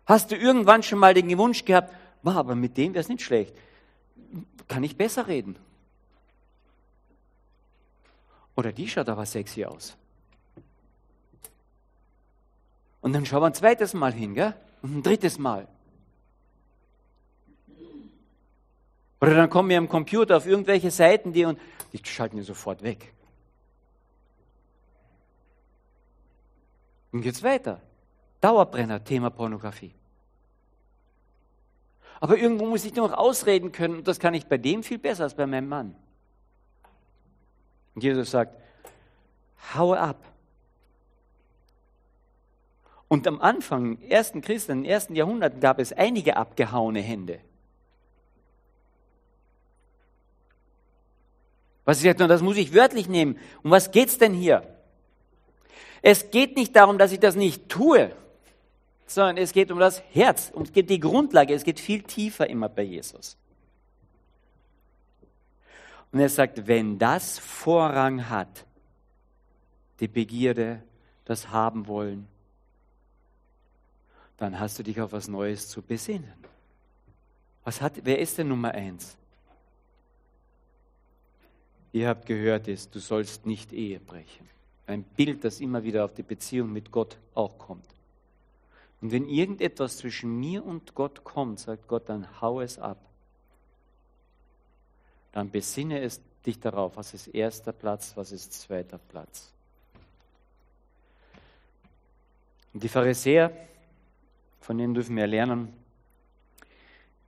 Hast 0.05 0.31
du 0.31 0.35
irgendwann 0.35 0.83
schon 0.83 0.99
mal 0.99 1.13
den 1.13 1.35
Wunsch 1.37 1.65
gehabt, 1.65 1.93
war 2.21 2.37
aber 2.37 2.55
mit 2.55 2.77
dem 2.77 2.93
wäre 2.93 3.01
es 3.01 3.09
nicht 3.09 3.21
schlecht. 3.21 3.55
Kann 4.67 4.83
ich 4.83 4.97
besser 4.97 5.27
reden? 5.27 5.55
Oder 8.55 8.71
die 8.71 8.87
schaut 8.87 9.09
aber 9.09 9.25
sexy 9.25 9.65
aus. 9.65 9.97
Und 13.01 13.13
dann 13.13 13.25
schauen 13.25 13.41
wir 13.41 13.47
ein 13.47 13.53
zweites 13.53 13.93
Mal 13.93 14.13
hin, 14.13 14.33
gell? 14.33 14.55
Und 14.81 14.97
ein 14.97 15.03
drittes 15.03 15.37
Mal. 15.37 15.67
Oder 19.21 19.35
dann 19.35 19.49
kommen 19.49 19.69
wir 19.69 19.77
am 19.77 19.89
Computer 19.89 20.37
auf 20.37 20.45
irgendwelche 20.45 20.91
Seiten, 20.91 21.33
die 21.33 21.45
und 21.45 21.59
die 21.93 22.01
schalten 22.03 22.37
wir 22.37 22.43
sofort 22.43 22.83
weg. 22.83 23.14
Dann 27.15 27.21
geht's 27.21 27.43
weiter. 27.43 27.79
Dauerbrenner, 28.41 29.01
Thema 29.01 29.29
Pornografie. 29.29 29.93
Aber 32.19 32.37
irgendwo 32.37 32.65
muss 32.65 32.83
ich 32.83 32.93
noch 32.93 33.13
ausreden 33.13 33.71
können 33.71 33.99
und 33.99 34.07
das 34.09 34.19
kann 34.19 34.33
ich 34.33 34.47
bei 34.47 34.57
dem 34.57 34.83
viel 34.83 34.97
besser 34.97 35.23
als 35.23 35.33
bei 35.33 35.47
meinem 35.47 35.69
Mann. 35.69 35.95
Und 37.93 38.03
Jesus 38.03 38.31
sagt, 38.31 38.59
haue 39.73 39.97
ab. 39.97 40.25
Und 43.07 43.25
am 43.27 43.39
Anfang, 43.39 44.01
ersten 44.01 44.41
Christen, 44.41 44.83
den 44.83 44.91
ersten 44.91 45.15
Jahrhunderten 45.15 45.61
gab 45.61 45.79
es 45.79 45.93
einige 45.93 46.35
abgehauene 46.35 46.99
Hände. 46.99 47.39
Was 51.85 51.99
ich 51.99 52.03
sagte, 52.03 52.27
das 52.27 52.41
muss 52.41 52.57
ich 52.57 52.73
wörtlich 52.73 53.07
nehmen. 53.07 53.39
Um 53.63 53.71
was 53.71 53.91
geht's 53.91 54.17
denn 54.17 54.33
hier? 54.33 54.74
Es 56.07 56.29
geht 56.29 56.55
nicht 56.55 56.75
darum, 56.75 56.99
dass 56.99 57.11
ich 57.11 57.19
das 57.19 57.35
nicht 57.35 57.67
tue, 57.67 58.15
sondern 59.07 59.37
es 59.37 59.53
geht 59.53 59.71
um 59.71 59.79
das 59.79 60.03
Herz, 60.11 60.51
um 60.53 60.63
die 60.71 60.99
Grundlage, 60.99 61.51
es 61.51 61.63
geht 61.63 61.79
viel 61.79 62.03
tiefer 62.03 62.47
immer 62.47 62.69
bei 62.69 62.83
Jesus. 62.83 63.35
Und 66.11 66.19
er 66.19 66.29
sagt, 66.29 66.67
wenn 66.67 66.99
das 66.99 67.39
Vorrang 67.39 68.29
hat, 68.29 68.67
die 69.99 70.07
Begierde, 70.07 70.83
das 71.25 71.49
haben 71.49 71.87
wollen, 71.87 72.27
dann 74.37 74.59
hast 74.59 74.77
du 74.77 74.83
dich 74.83 75.01
auf 75.01 75.11
was 75.11 75.27
Neues 75.27 75.69
zu 75.69 75.81
besinnen. 75.81 76.35
Was 77.63 77.81
hat, 77.81 77.93
wer 78.03 78.19
ist 78.19 78.37
denn 78.37 78.49
Nummer 78.49 78.75
eins? 78.75 79.17
Ihr 81.93 82.09
habt 82.09 82.27
gehört, 82.27 82.67
ist, 82.67 82.93
du 82.93 82.99
sollst 82.99 83.47
nicht 83.47 83.73
Ehe 83.73 83.99
brechen. 83.99 84.54
Ein 84.87 85.03
Bild, 85.03 85.43
das 85.43 85.61
immer 85.61 85.83
wieder 85.83 86.05
auf 86.05 86.13
die 86.13 86.23
Beziehung 86.23 86.71
mit 86.71 86.91
Gott 86.91 87.17
auch 87.33 87.57
kommt. 87.57 87.85
Und 89.01 89.11
wenn 89.11 89.27
irgendetwas 89.27 89.97
zwischen 89.97 90.39
mir 90.39 90.65
und 90.65 90.95
Gott 90.95 91.23
kommt, 91.23 91.59
sagt 91.59 91.87
Gott, 91.87 92.09
dann 92.09 92.41
hau 92.41 92.61
es 92.61 92.79
ab. 92.79 92.97
Dann 95.31 95.49
besinne 95.49 95.99
es 95.99 96.21
dich 96.45 96.59
darauf, 96.59 96.95
was 96.97 97.13
ist 97.13 97.27
erster 97.27 97.73
Platz, 97.73 98.13
was 98.15 98.31
ist 98.31 98.53
zweiter 98.53 98.97
Platz. 98.97 99.51
Und 102.73 102.83
die 102.83 102.89
Pharisäer, 102.89 103.51
von 104.61 104.77
denen 104.77 104.93
dürfen 104.93 105.15
wir 105.15 105.27
lernen, 105.27 105.73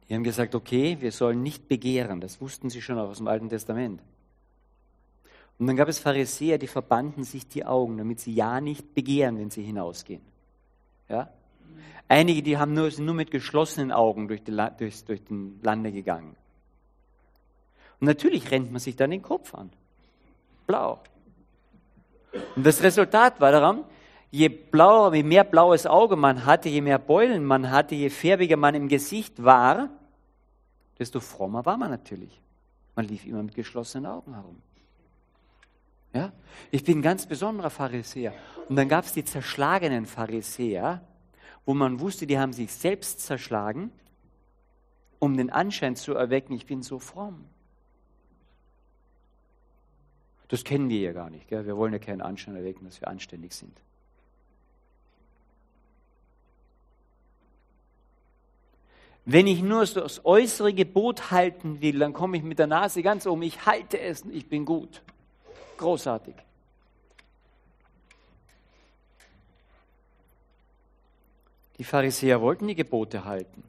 die 0.07 0.15
haben 0.15 0.23
gesagt, 0.23 0.55
okay, 0.55 0.97
wir 0.99 1.11
sollen 1.11 1.43
nicht 1.43 1.67
begehren. 1.67 2.21
Das 2.21 2.39
wussten 2.39 2.69
sie 2.69 2.81
schon 2.81 2.97
aus 2.97 3.17
dem 3.17 3.27
Alten 3.27 3.49
Testament. 3.49 4.01
Und 5.59 5.67
dann 5.67 5.75
gab 5.75 5.87
es 5.87 5.99
Pharisäer, 5.99 6.57
die 6.57 6.67
verbanden 6.67 7.23
sich 7.23 7.47
die 7.47 7.65
Augen, 7.65 7.97
damit 7.97 8.19
sie 8.19 8.33
ja 8.33 8.61
nicht 8.61 8.93
begehren, 8.93 9.39
wenn 9.39 9.49
sie 9.49 9.63
hinausgehen. 9.63 10.21
Ja? 11.09 11.29
Einige, 12.07 12.43
die 12.43 12.57
haben 12.57 12.73
nur, 12.73 12.89
sind 12.91 13.05
nur 13.05 13.15
mit 13.15 13.31
geschlossenen 13.31 13.91
Augen 13.91 14.27
durch, 14.27 14.43
die, 14.43 14.55
durch, 14.77 15.03
durch 15.03 15.23
den 15.25 15.59
Lande 15.63 15.91
gegangen. 15.91 16.35
Und 17.99 18.07
natürlich 18.07 18.51
rennt 18.51 18.71
man 18.71 18.79
sich 18.79 18.95
dann 18.95 19.09
den 19.09 19.23
Kopf 19.23 19.55
an. 19.55 19.71
Blau. 20.67 20.99
Und 22.55 22.65
das 22.65 22.83
Resultat 22.83 23.41
war 23.41 23.51
daran, 23.51 23.83
je 24.29 24.49
blauer, 24.49 25.13
je 25.15 25.23
mehr 25.23 25.43
blaues 25.43 25.87
Auge 25.87 26.15
man 26.15 26.45
hatte, 26.45 26.69
je 26.69 26.81
mehr 26.81 26.99
Beulen 26.99 27.43
man 27.43 27.71
hatte, 27.71 27.95
je 27.95 28.09
färbiger 28.09 28.57
man 28.57 28.75
im 28.75 28.87
Gesicht 28.87 29.43
war, 29.43 29.89
desto 30.99 31.19
frommer 31.19 31.65
war 31.65 31.77
man 31.77 31.89
natürlich. 31.89 32.41
Man 32.95 33.07
lief 33.07 33.25
immer 33.25 33.43
mit 33.43 33.55
geschlossenen 33.55 34.05
Augen 34.05 34.33
herum. 34.33 34.61
Ja? 36.17 36.33
Ich 36.71 36.83
bin 36.83 36.99
ein 36.99 37.01
ganz 37.01 37.25
besonderer 37.25 37.69
Pharisäer. 37.69 38.33
Und 38.67 38.75
dann 38.75 38.89
gab 38.89 39.05
es 39.05 39.13
die 39.13 39.23
zerschlagenen 39.23 40.05
Pharisäer, 40.05 41.01
wo 41.65 41.73
man 41.73 41.99
wusste, 41.99 42.25
die 42.27 42.39
haben 42.39 42.53
sich 42.53 42.73
selbst 42.73 43.19
zerschlagen, 43.19 43.91
um 45.19 45.37
den 45.37 45.49
Anschein 45.49 45.95
zu 45.95 46.13
erwecken, 46.13 46.53
ich 46.53 46.65
bin 46.65 46.81
so 46.81 46.99
fromm. 46.99 47.45
Das 50.47 50.63
kennen 50.63 50.89
wir 50.89 50.99
ja 50.99 51.11
gar 51.11 51.29
nicht. 51.29 51.47
Gell? 51.47 51.65
Wir 51.65 51.75
wollen 51.75 51.93
ja 51.93 51.99
keinen 51.99 52.21
Anschein 52.21 52.55
erwecken, 52.55 52.85
dass 52.85 53.01
wir 53.01 53.07
anständig 53.09 53.53
sind. 53.53 53.77
Wenn 59.25 59.45
ich 59.45 59.61
nur 59.61 59.85
das 59.85 60.25
äußere 60.25 60.73
Gebot 60.73 61.31
halten 61.31 61.81
will, 61.81 61.99
dann 61.99 62.13
komme 62.13 62.37
ich 62.37 62.43
mit 62.43 62.59
der 62.59 62.67
Nase 62.67 63.03
ganz 63.03 63.25
um. 63.25 63.41
Ich 63.41 63.65
halte 63.65 63.99
es, 63.99 64.23
ich 64.23 64.47
bin 64.47 64.63
gut. 64.63 65.01
Großartig. 65.77 66.35
Die 71.77 71.83
Pharisäer 71.83 72.41
wollten 72.41 72.67
die 72.67 72.75
Gebote 72.75 73.25
halten. 73.25 73.63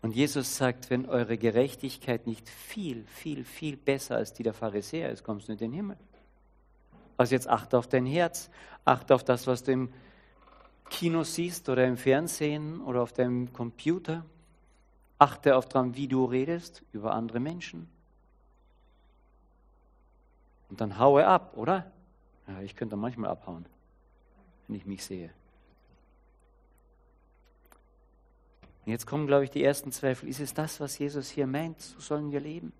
Und 0.00 0.16
Jesus 0.16 0.56
sagt, 0.56 0.90
wenn 0.90 1.06
eure 1.06 1.38
Gerechtigkeit 1.38 2.26
nicht 2.26 2.48
viel, 2.48 3.04
viel, 3.06 3.44
viel 3.44 3.76
besser 3.76 4.16
als 4.16 4.32
die 4.32 4.42
der 4.42 4.54
Pharisäer 4.54 5.10
ist, 5.10 5.22
kommst 5.22 5.48
du 5.48 5.52
in 5.52 5.58
den 5.58 5.72
Himmel. 5.72 5.96
Also 7.16 7.34
jetzt 7.34 7.48
achte 7.48 7.78
auf 7.78 7.86
dein 7.86 8.06
Herz, 8.06 8.50
achte 8.84 9.14
auf 9.14 9.22
das, 9.22 9.46
was 9.46 9.62
du 9.62 9.72
im 9.72 9.92
Kino 10.90 11.22
siehst 11.22 11.68
oder 11.68 11.86
im 11.86 11.96
Fernsehen 11.96 12.80
oder 12.80 13.02
auf 13.02 13.12
deinem 13.12 13.52
Computer. 13.52 14.24
Achte 15.18 15.56
auf 15.56 15.68
daran, 15.68 15.94
wie 15.94 16.08
du 16.08 16.24
redest 16.24 16.82
über 16.92 17.14
andere 17.14 17.38
Menschen. 17.38 17.88
Und 20.72 20.80
dann 20.80 20.98
haue 20.98 21.26
ab, 21.26 21.52
oder? 21.58 21.92
Ja, 22.48 22.62
ich 22.62 22.74
könnte 22.74 22.96
manchmal 22.96 23.28
abhauen, 23.28 23.66
wenn 24.66 24.76
ich 24.76 24.86
mich 24.86 25.04
sehe. 25.04 25.28
Und 28.86 28.92
jetzt 28.92 29.06
kommen, 29.06 29.26
glaube 29.26 29.44
ich, 29.44 29.50
die 29.50 29.62
ersten 29.62 29.92
Zweifel. 29.92 30.30
Ist 30.30 30.40
es 30.40 30.54
das, 30.54 30.80
was 30.80 30.98
Jesus 30.98 31.28
hier 31.28 31.46
meint? 31.46 31.78
So 31.78 32.00
sollen 32.00 32.32
wir 32.32 32.40
leben? 32.40 32.72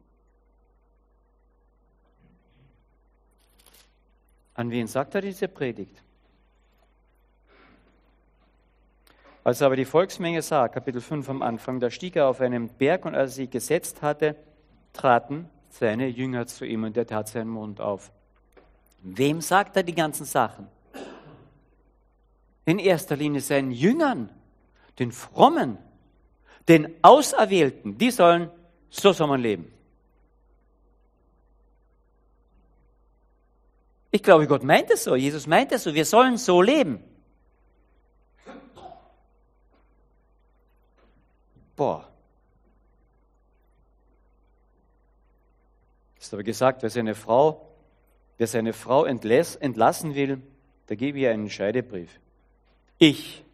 An 4.54 4.70
wen 4.70 4.86
sagt 4.86 5.14
er 5.14 5.20
diese 5.20 5.48
Predigt? 5.48 6.02
Als 9.44 9.60
aber 9.60 9.76
die 9.76 9.84
Volksmenge 9.84 10.40
sah, 10.40 10.68
Kapitel 10.68 11.02
5 11.02 11.28
am 11.28 11.42
Anfang, 11.42 11.78
da 11.78 11.90
stieg 11.90 12.16
er 12.16 12.28
auf 12.28 12.40
einen 12.40 12.70
Berg 12.70 13.04
und 13.04 13.14
als 13.14 13.32
er 13.32 13.34
sie 13.34 13.48
gesetzt 13.48 14.00
hatte, 14.00 14.34
traten 14.94 15.50
seine 15.72 16.06
Jünger 16.06 16.46
zu 16.46 16.64
ihm 16.66 16.84
und 16.84 16.96
er 16.96 17.06
tat 17.06 17.28
seinen 17.28 17.48
Mund 17.48 17.80
auf. 17.80 18.12
Wem 19.02 19.40
sagt 19.40 19.76
er 19.76 19.82
die 19.82 19.94
ganzen 19.94 20.26
Sachen? 20.26 20.68
In 22.64 22.78
erster 22.78 23.16
Linie 23.16 23.40
seinen 23.40 23.72
Jüngern, 23.72 24.30
den 24.98 25.10
Frommen, 25.10 25.78
den 26.68 26.94
Auserwählten, 27.02 27.98
die 27.98 28.10
sollen, 28.10 28.50
so 28.90 29.12
soll 29.12 29.26
man 29.26 29.40
leben. 29.40 29.72
Ich 34.10 34.22
glaube, 34.22 34.46
Gott 34.46 34.62
meint 34.62 34.90
es 34.90 35.04
so, 35.04 35.16
Jesus 35.16 35.46
meint 35.46 35.72
es 35.72 35.84
so, 35.84 35.94
wir 35.94 36.04
sollen 36.04 36.36
so 36.36 36.60
leben. 36.60 37.02
Boah. 41.74 42.11
Ist 46.22 46.32
aber 46.32 46.44
gesagt, 46.44 46.84
wer 46.84 46.90
seine 46.90 47.16
Frau, 47.16 47.66
wer 48.38 48.46
seine 48.46 48.72
Frau 48.72 49.04
entlassen 49.04 50.14
will, 50.14 50.40
da 50.86 50.94
gebe 50.94 51.18
ich 51.18 51.26
einen 51.26 51.50
Scheidebrief. 51.50 52.20
Ich 52.98 53.44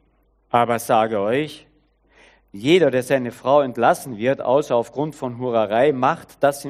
aber 0.50 0.78
sage 0.78 1.18
euch, 1.18 1.66
jeder, 2.52 2.90
der 2.90 3.02
seine 3.02 3.32
Frau 3.32 3.62
entlassen 3.62 4.18
wird, 4.18 4.42
außer 4.42 4.76
aufgrund 4.76 5.14
von 5.14 5.38
Hurerei, 5.38 5.92
macht, 5.92 6.42
dass, 6.42 6.68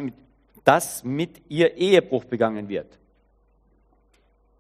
dass 0.63 1.03
mit 1.03 1.43
ihr 1.49 1.75
Ehebruch 1.75 2.25
begangen 2.27 2.69
wird. 2.69 2.97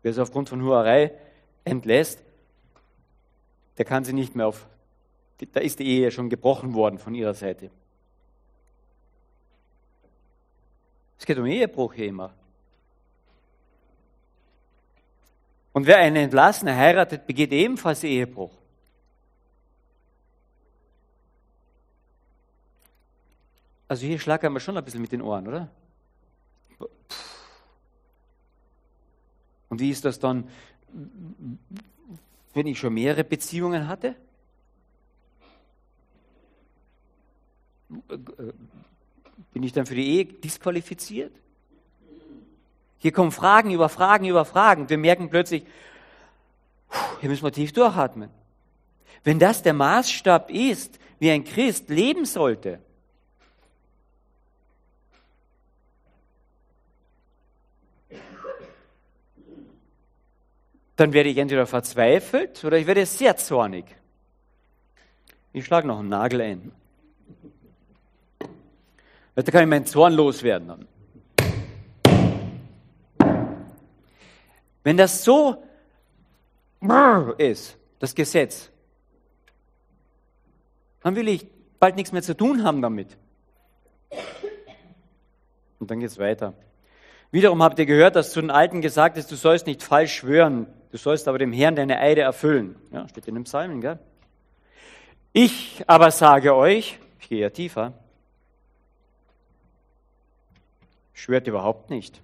Wer 0.02 0.14
sie 0.14 0.22
aufgrund 0.22 0.48
von 0.48 0.60
Hurerei 0.60 1.12
entlässt, 1.64 2.20
der 3.78 3.84
kann 3.84 4.02
sie 4.02 4.12
nicht 4.12 4.34
mehr 4.34 4.48
auf 4.48 4.66
da 5.52 5.60
ist 5.60 5.78
die 5.78 5.86
Ehe 5.86 6.10
schon 6.10 6.30
gebrochen 6.30 6.74
worden 6.74 6.98
von 6.98 7.14
ihrer 7.14 7.34
Seite. 7.34 7.70
Es 11.18 11.26
geht 11.26 11.38
um 11.38 11.46
Ehebruch 11.46 11.94
hier 11.94 12.06
immer. 12.06 12.32
Und 15.72 15.86
wer 15.86 15.98
eine 15.98 16.22
Entlassene 16.22 16.74
heiratet, 16.74 17.26
begeht 17.26 17.52
ebenfalls 17.52 18.02
Ehebruch. 18.02 18.52
Also 23.88 24.06
hier 24.06 24.18
schlackern 24.18 24.52
wir 24.52 24.60
schon 24.60 24.76
ein 24.76 24.84
bisschen 24.84 25.00
mit 25.00 25.12
den 25.12 25.22
Ohren, 25.22 25.48
oder? 25.48 25.68
Und 29.68 29.80
wie 29.80 29.90
ist 29.90 30.04
das 30.04 30.18
dann, 30.18 30.48
wenn 32.54 32.66
ich 32.66 32.78
schon 32.78 32.94
mehrere 32.94 33.24
Beziehungen 33.24 33.88
hatte? 33.88 34.14
Bin 39.58 39.66
ich 39.66 39.72
dann 39.72 39.86
für 39.86 39.96
die 39.96 40.06
Ehe 40.06 40.24
disqualifiziert? 40.24 41.32
Hier 42.98 43.10
kommen 43.10 43.32
Fragen 43.32 43.72
über 43.72 43.88
Fragen 43.88 44.26
über 44.26 44.44
Fragen. 44.44 44.88
Wir 44.88 44.98
merken 44.98 45.30
plötzlich, 45.30 45.64
hier 47.18 47.28
müssen 47.28 47.42
wir 47.42 47.50
tief 47.50 47.72
durchatmen. 47.72 48.30
Wenn 49.24 49.40
das 49.40 49.64
der 49.64 49.72
Maßstab 49.72 50.52
ist, 50.52 51.00
wie 51.18 51.32
ein 51.32 51.42
Christ 51.42 51.88
leben 51.88 52.24
sollte, 52.24 52.78
dann 60.94 61.12
werde 61.12 61.30
ich 61.30 61.38
entweder 61.38 61.66
verzweifelt 61.66 62.64
oder 62.64 62.78
ich 62.78 62.86
werde 62.86 63.04
sehr 63.06 63.36
zornig. 63.36 63.86
Ich 65.52 65.64
schlage 65.64 65.88
noch 65.88 65.98
einen 65.98 66.10
Nagel 66.10 66.42
ein. 66.42 66.72
Da 69.44 69.52
kann 69.52 69.62
ich 69.62 69.68
meinen 69.68 69.86
Zorn 69.86 70.14
loswerden. 70.14 70.88
Wenn 74.82 74.96
das 74.96 75.22
so 75.22 75.62
ist, 77.38 77.76
das 78.00 78.16
Gesetz, 78.16 78.70
dann 81.02 81.14
will 81.14 81.28
ich 81.28 81.46
bald 81.78 81.94
nichts 81.94 82.10
mehr 82.10 82.22
zu 82.22 82.36
tun 82.36 82.64
haben 82.64 82.82
damit. 82.82 83.16
Und 85.78 85.88
dann 85.90 86.00
geht 86.00 86.10
es 86.10 86.18
weiter. 86.18 86.54
Wiederum 87.30 87.62
habt 87.62 87.78
ihr 87.78 87.86
gehört, 87.86 88.16
dass 88.16 88.32
zu 88.32 88.40
den 88.40 88.50
Alten 88.50 88.80
gesagt 88.80 89.16
ist, 89.18 89.30
du 89.30 89.36
sollst 89.36 89.68
nicht 89.68 89.84
falsch 89.84 90.14
schwören, 90.14 90.66
du 90.90 90.96
sollst 90.96 91.28
aber 91.28 91.38
dem 91.38 91.52
Herrn 91.52 91.76
deine 91.76 92.00
Eide 92.00 92.22
erfüllen. 92.22 92.74
Ja, 92.90 93.06
steht 93.06 93.28
in 93.28 93.34
dem 93.34 93.44
Psalmen, 93.44 93.80
gell? 93.80 94.00
Ich 95.32 95.84
aber 95.86 96.10
sage 96.10 96.56
euch, 96.56 96.98
ich 97.20 97.28
gehe 97.28 97.40
ja 97.40 97.50
tiefer, 97.50 97.92
schwört 101.18 101.48
überhaupt 101.48 101.90
nicht. 101.90 102.22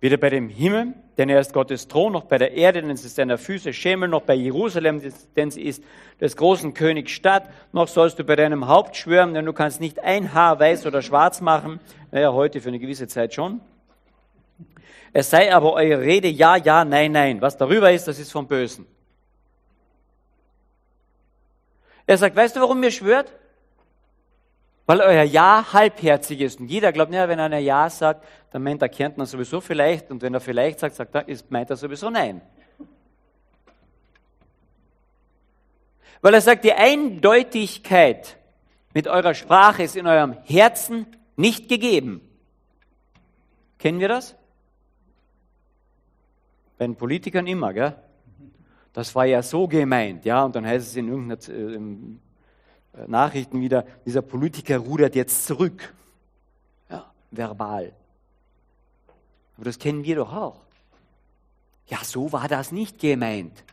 Weder 0.00 0.16
bei 0.16 0.30
dem 0.30 0.48
Himmel, 0.48 0.94
denn 1.16 1.28
er 1.28 1.40
ist 1.40 1.52
Gottes 1.52 1.88
Thron, 1.88 2.12
noch 2.12 2.24
bei 2.24 2.38
der 2.38 2.52
Erde, 2.52 2.82
denn 2.82 2.90
es 2.90 3.04
ist 3.04 3.16
seiner 3.16 3.38
Füße 3.38 3.72
Schemel, 3.72 4.08
noch 4.08 4.22
bei 4.22 4.34
Jerusalem, 4.34 5.00
denn 5.36 5.50
sie 5.50 5.62
ist 5.62 5.82
des 6.20 6.36
großen 6.36 6.74
Königs 6.74 7.12
Stadt, 7.12 7.48
noch 7.72 7.88
sollst 7.88 8.18
du 8.18 8.24
bei 8.24 8.36
deinem 8.36 8.66
Haupt 8.66 8.96
schwören, 8.96 9.32
denn 9.32 9.46
du 9.46 9.52
kannst 9.52 9.80
nicht 9.80 10.00
ein 10.00 10.34
Haar 10.34 10.58
weiß 10.58 10.86
oder 10.86 11.02
schwarz 11.02 11.40
machen, 11.40 11.80
naja, 12.10 12.32
heute 12.32 12.60
für 12.60 12.68
eine 12.68 12.80
gewisse 12.80 13.06
Zeit 13.06 13.32
schon. 13.32 13.60
Es 15.12 15.30
sei 15.30 15.54
aber 15.54 15.72
eure 15.72 16.02
Rede 16.02 16.28
ja, 16.28 16.56
ja, 16.56 16.84
nein, 16.84 17.12
nein. 17.12 17.40
Was 17.40 17.56
darüber 17.56 17.90
ist, 17.90 18.06
das 18.06 18.18
ist 18.18 18.32
vom 18.32 18.48
Bösen. 18.48 18.86
Er 22.06 22.18
sagt, 22.18 22.36
weißt 22.36 22.56
du, 22.56 22.60
warum 22.60 22.82
ihr 22.82 22.90
schwört? 22.90 23.32
Weil 24.86 25.00
euer 25.00 25.24
Ja 25.24 25.72
halbherzig 25.72 26.40
ist. 26.40 26.60
Und 26.60 26.68
jeder 26.68 26.92
glaubt, 26.92 27.12
ja, 27.12 27.28
wenn 27.28 27.40
einer 27.40 27.58
Ja 27.58 27.90
sagt, 27.90 28.24
dann 28.50 28.62
meint 28.62 28.80
er 28.82 28.88
Kärntner 28.88 29.26
sowieso 29.26 29.60
vielleicht. 29.60 30.10
Und 30.10 30.22
wenn 30.22 30.32
er 30.32 30.40
vielleicht 30.40 30.78
sagt, 30.78 30.94
sagt 30.94 31.14
er, 31.14 31.28
ist, 31.28 31.50
meint 31.50 31.70
er 31.70 31.76
sowieso 31.76 32.08
Nein. 32.08 32.40
Weil 36.22 36.34
er 36.34 36.40
sagt, 36.40 36.64
die 36.64 36.72
Eindeutigkeit 36.72 38.38
mit 38.94 39.06
eurer 39.06 39.34
Sprache 39.34 39.82
ist 39.82 39.96
in 39.96 40.06
eurem 40.06 40.36
Herzen 40.44 41.06
nicht 41.36 41.68
gegeben. 41.68 42.20
Kennen 43.78 44.00
wir 44.00 44.08
das? 44.08 44.34
Bei 46.78 46.86
den 46.86 46.96
Politikern 46.96 47.46
immer, 47.46 47.72
gell? 47.72 47.94
Das 48.92 49.14
war 49.14 49.26
ja 49.26 49.42
so 49.42 49.68
gemeint, 49.68 50.24
ja, 50.24 50.42
und 50.42 50.56
dann 50.56 50.66
heißt 50.66 50.86
es 50.88 50.96
in 50.96 51.08
irgendeiner 51.08 51.38
äh, 51.48 51.78
Nachrichten 53.06 53.60
wieder, 53.60 53.84
dieser 54.04 54.22
Politiker 54.22 54.78
rudert 54.78 55.14
jetzt 55.14 55.46
zurück. 55.46 55.92
Ja, 56.88 57.10
verbal. 57.30 57.92
Aber 59.56 59.64
das 59.64 59.78
kennen 59.78 60.04
wir 60.04 60.16
doch 60.16 60.32
auch. 60.32 60.60
Ja, 61.88 62.02
so 62.02 62.32
war 62.32 62.48
das 62.48 62.72
nicht 62.72 62.98
gemeint. 62.98 63.64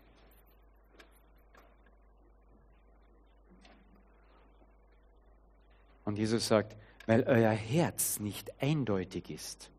Und 6.06 6.18
Jesus 6.18 6.48
sagt, 6.48 6.76
weil 7.06 7.24
euer 7.24 7.52
Herz 7.52 8.20
nicht 8.20 8.52
eindeutig 8.62 9.30
ist, 9.30 9.70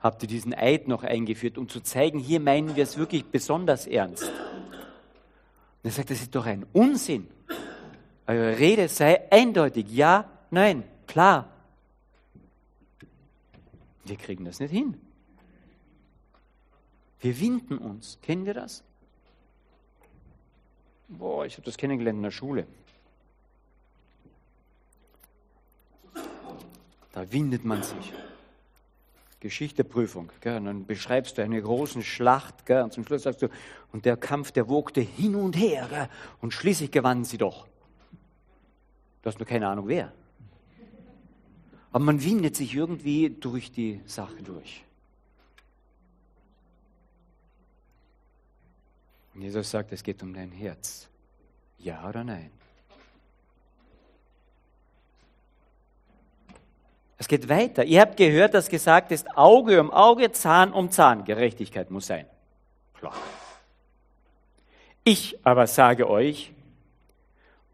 habt 0.00 0.22
ihr 0.22 0.28
diesen 0.28 0.54
Eid 0.54 0.88
noch 0.88 1.04
eingeführt, 1.04 1.58
um 1.58 1.68
zu 1.68 1.80
zeigen, 1.80 2.18
hier 2.18 2.40
meinen 2.40 2.74
wir 2.74 2.82
es 2.82 2.96
wirklich 2.96 3.24
besonders 3.26 3.86
ernst. 3.86 4.24
Und 4.24 4.30
er 5.84 5.90
sagt, 5.90 6.10
das 6.10 6.20
ist 6.20 6.34
doch 6.34 6.46
ein 6.46 6.66
Unsinn. 6.72 7.28
Eure 8.26 8.58
Rede 8.58 8.88
sei 8.88 9.30
eindeutig. 9.30 9.90
Ja, 9.90 10.28
nein, 10.50 10.84
klar. 11.06 11.48
Wir 14.04 14.16
kriegen 14.16 14.44
das 14.44 14.60
nicht 14.60 14.70
hin. 14.70 15.00
Wir 17.20 17.38
winden 17.40 17.78
uns. 17.78 18.18
Kennen 18.22 18.46
wir 18.46 18.54
das? 18.54 18.82
Boah, 21.08 21.46
ich 21.46 21.54
habe 21.54 21.64
das 21.64 21.76
kennengelernt 21.76 22.18
in 22.18 22.22
der 22.22 22.30
Schule. 22.30 22.66
Da 27.12 27.30
windet 27.30 27.64
man 27.64 27.82
sich. 27.82 28.12
Geschichteprüfung. 29.40 30.30
Gell? 30.40 30.56
Und 30.56 30.64
dann 30.66 30.86
beschreibst 30.86 31.36
du 31.36 31.42
eine 31.42 31.60
große 31.60 32.02
Schlacht. 32.02 32.64
Gell? 32.64 32.82
Und 32.82 32.92
zum 32.92 33.04
Schluss 33.04 33.24
sagst 33.24 33.42
du, 33.42 33.48
und 33.92 34.04
der 34.04 34.16
Kampf, 34.16 34.52
der 34.52 34.68
wogte 34.68 35.00
hin 35.00 35.34
und 35.34 35.56
her. 35.56 35.86
Gell? 35.90 36.08
Und 36.40 36.52
schließlich 36.54 36.90
gewannen 36.90 37.24
sie 37.24 37.38
doch. 37.38 37.66
Du 39.22 39.28
hast 39.28 39.38
nur 39.38 39.46
keine 39.46 39.68
Ahnung 39.68 39.88
wer. 39.88 40.12
Aber 41.92 42.04
man 42.04 42.22
windet 42.22 42.56
sich 42.56 42.74
irgendwie 42.74 43.30
durch 43.30 43.70
die 43.70 44.00
Sache 44.06 44.42
durch. 44.42 44.82
Und 49.34 49.42
Jesus 49.42 49.70
sagt, 49.70 49.92
es 49.92 50.02
geht 50.02 50.22
um 50.22 50.34
dein 50.34 50.50
Herz. 50.50 51.08
Ja 51.78 52.08
oder 52.08 52.24
nein? 52.24 52.50
Es 57.18 57.28
geht 57.28 57.48
weiter. 57.48 57.84
Ihr 57.84 58.00
habt 58.00 58.16
gehört, 58.16 58.52
dass 58.52 58.68
gesagt 58.68 59.12
ist, 59.12 59.36
Auge 59.36 59.80
um 59.80 59.92
Auge, 59.92 60.32
Zahn 60.32 60.72
um 60.72 60.90
Zahn. 60.90 61.24
Gerechtigkeit 61.24 61.90
muss 61.90 62.08
sein. 62.08 62.26
Klar. 62.94 63.14
Ich 65.04 65.38
aber 65.44 65.66
sage 65.66 66.08
euch, 66.08 66.52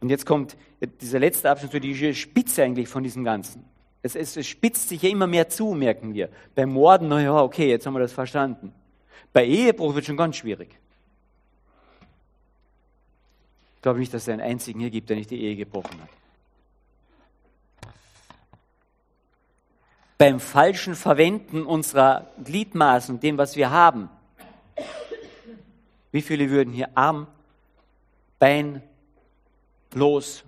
und 0.00 0.10
jetzt 0.10 0.26
kommt 0.26 0.56
dieser 0.80 1.18
letzte 1.18 1.50
Abschnitt, 1.50 1.72
so 1.72 1.78
die 1.78 2.14
Spitze 2.14 2.62
eigentlich 2.62 2.88
von 2.88 3.02
diesem 3.02 3.24
Ganzen. 3.24 3.64
Es, 4.02 4.14
es, 4.14 4.36
es 4.36 4.46
spitzt 4.46 4.88
sich 4.88 5.02
ja 5.02 5.10
immer 5.10 5.26
mehr 5.26 5.48
zu, 5.48 5.74
merken 5.74 6.14
wir. 6.14 6.28
Beim 6.54 6.70
Morden, 6.70 7.08
naja, 7.08 7.42
okay, 7.42 7.68
jetzt 7.68 7.84
haben 7.86 7.94
wir 7.94 8.00
das 8.00 8.12
verstanden. 8.12 8.72
Bei 9.32 9.44
Ehebruch 9.44 9.94
wird 9.94 10.06
schon 10.06 10.16
ganz 10.16 10.36
schwierig. 10.36 10.70
Ich 13.76 13.82
glaube 13.82 13.98
nicht, 13.98 14.12
dass 14.14 14.22
es 14.22 14.28
einen 14.28 14.40
einzigen 14.40 14.80
hier 14.80 14.90
gibt, 14.90 15.08
der 15.08 15.16
nicht 15.16 15.30
die 15.30 15.40
Ehe 15.40 15.56
gebrochen 15.56 16.00
hat. 16.00 16.08
Beim 20.16 20.40
falschen 20.40 20.96
Verwenden 20.96 21.64
unserer 21.64 22.26
Gliedmaßen, 22.42 23.20
dem, 23.20 23.38
was 23.38 23.54
wir 23.54 23.70
haben. 23.70 24.08
Wie 26.10 26.22
viele 26.22 26.50
würden 26.50 26.72
hier 26.72 26.88
Arm, 26.96 27.28
Bein, 28.40 28.82
los, 29.92 30.44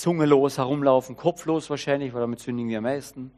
zungelos 0.00 0.58
herumlaufen, 0.58 1.16
kopflos 1.16 1.70
wahrscheinlich, 1.70 2.12
weil 2.12 2.20
damit 2.20 2.40
sündigen 2.40 2.70
wir 2.70 2.78
am 2.78 2.84
meisten. 2.84 3.30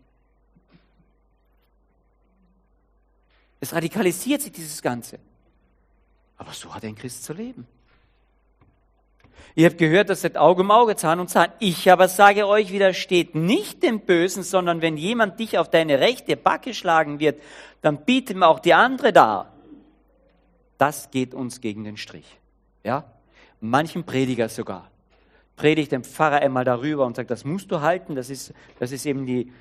Es 3.60 3.72
radikalisiert 3.72 4.42
sich 4.42 4.52
dieses 4.52 4.82
Ganze. 4.82 5.18
Aber 6.36 6.52
so 6.52 6.74
hat 6.74 6.84
ein 6.84 6.96
Christ 6.96 7.24
zu 7.24 7.32
leben. 7.32 7.66
Ihr 9.54 9.66
habt 9.66 9.78
gehört, 9.78 10.08
das 10.08 10.22
seid 10.22 10.36
Auge 10.36 10.62
um 10.62 10.70
Auge, 10.70 10.96
Zahn 10.96 11.20
um 11.20 11.28
Zahn. 11.28 11.52
Ich 11.58 11.90
aber 11.90 12.08
sage 12.08 12.46
euch, 12.46 12.72
widersteht 12.72 13.34
nicht 13.34 13.82
dem 13.82 14.00
Bösen, 14.00 14.42
sondern 14.42 14.80
wenn 14.80 14.96
jemand 14.96 15.38
dich 15.38 15.58
auf 15.58 15.68
deine 15.68 16.00
rechte 16.00 16.36
Backe 16.36 16.74
schlagen 16.74 17.20
wird, 17.20 17.40
dann 17.82 18.04
biete 18.04 18.32
ihm 18.32 18.42
auch 18.42 18.60
die 18.60 18.74
andere 18.74 19.12
dar. 19.12 19.52
Das 20.78 21.10
geht 21.10 21.34
uns 21.34 21.60
gegen 21.60 21.84
den 21.84 21.96
Strich. 21.96 22.40
Ja? 22.82 23.04
Manchen 23.60 24.04
Prediger 24.04 24.48
sogar. 24.48 24.91
Predigt 25.56 25.92
dem 25.92 26.04
Pfarrer 26.04 26.40
einmal 26.40 26.64
darüber 26.64 27.04
und 27.06 27.16
sagt, 27.16 27.30
das 27.30 27.44
musst 27.44 27.70
du 27.70 27.80
halten, 27.80 28.14
das 28.14 28.30
ist, 28.30 28.52
das 28.78 28.90
ist 28.92 29.06
eben 29.06 29.26
die, 29.26 29.52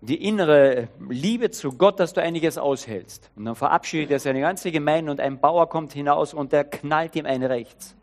die 0.00 0.22
innere 0.26 0.88
Liebe 1.08 1.50
zu 1.50 1.72
Gott, 1.72 1.98
dass 2.00 2.12
du 2.12 2.22
einiges 2.22 2.58
aushältst. 2.58 3.30
Und 3.36 3.44
dann 3.44 3.54
verabschiedet 3.54 4.10
er 4.10 4.18
seine 4.18 4.40
ganze 4.40 4.70
Gemeinde 4.70 5.10
und 5.10 5.20
ein 5.20 5.40
Bauer 5.40 5.68
kommt 5.68 5.92
hinaus 5.92 6.34
und 6.34 6.52
der 6.52 6.64
knallt 6.64 7.16
ihm 7.16 7.26
eine 7.26 7.48
rechts. 7.48 7.96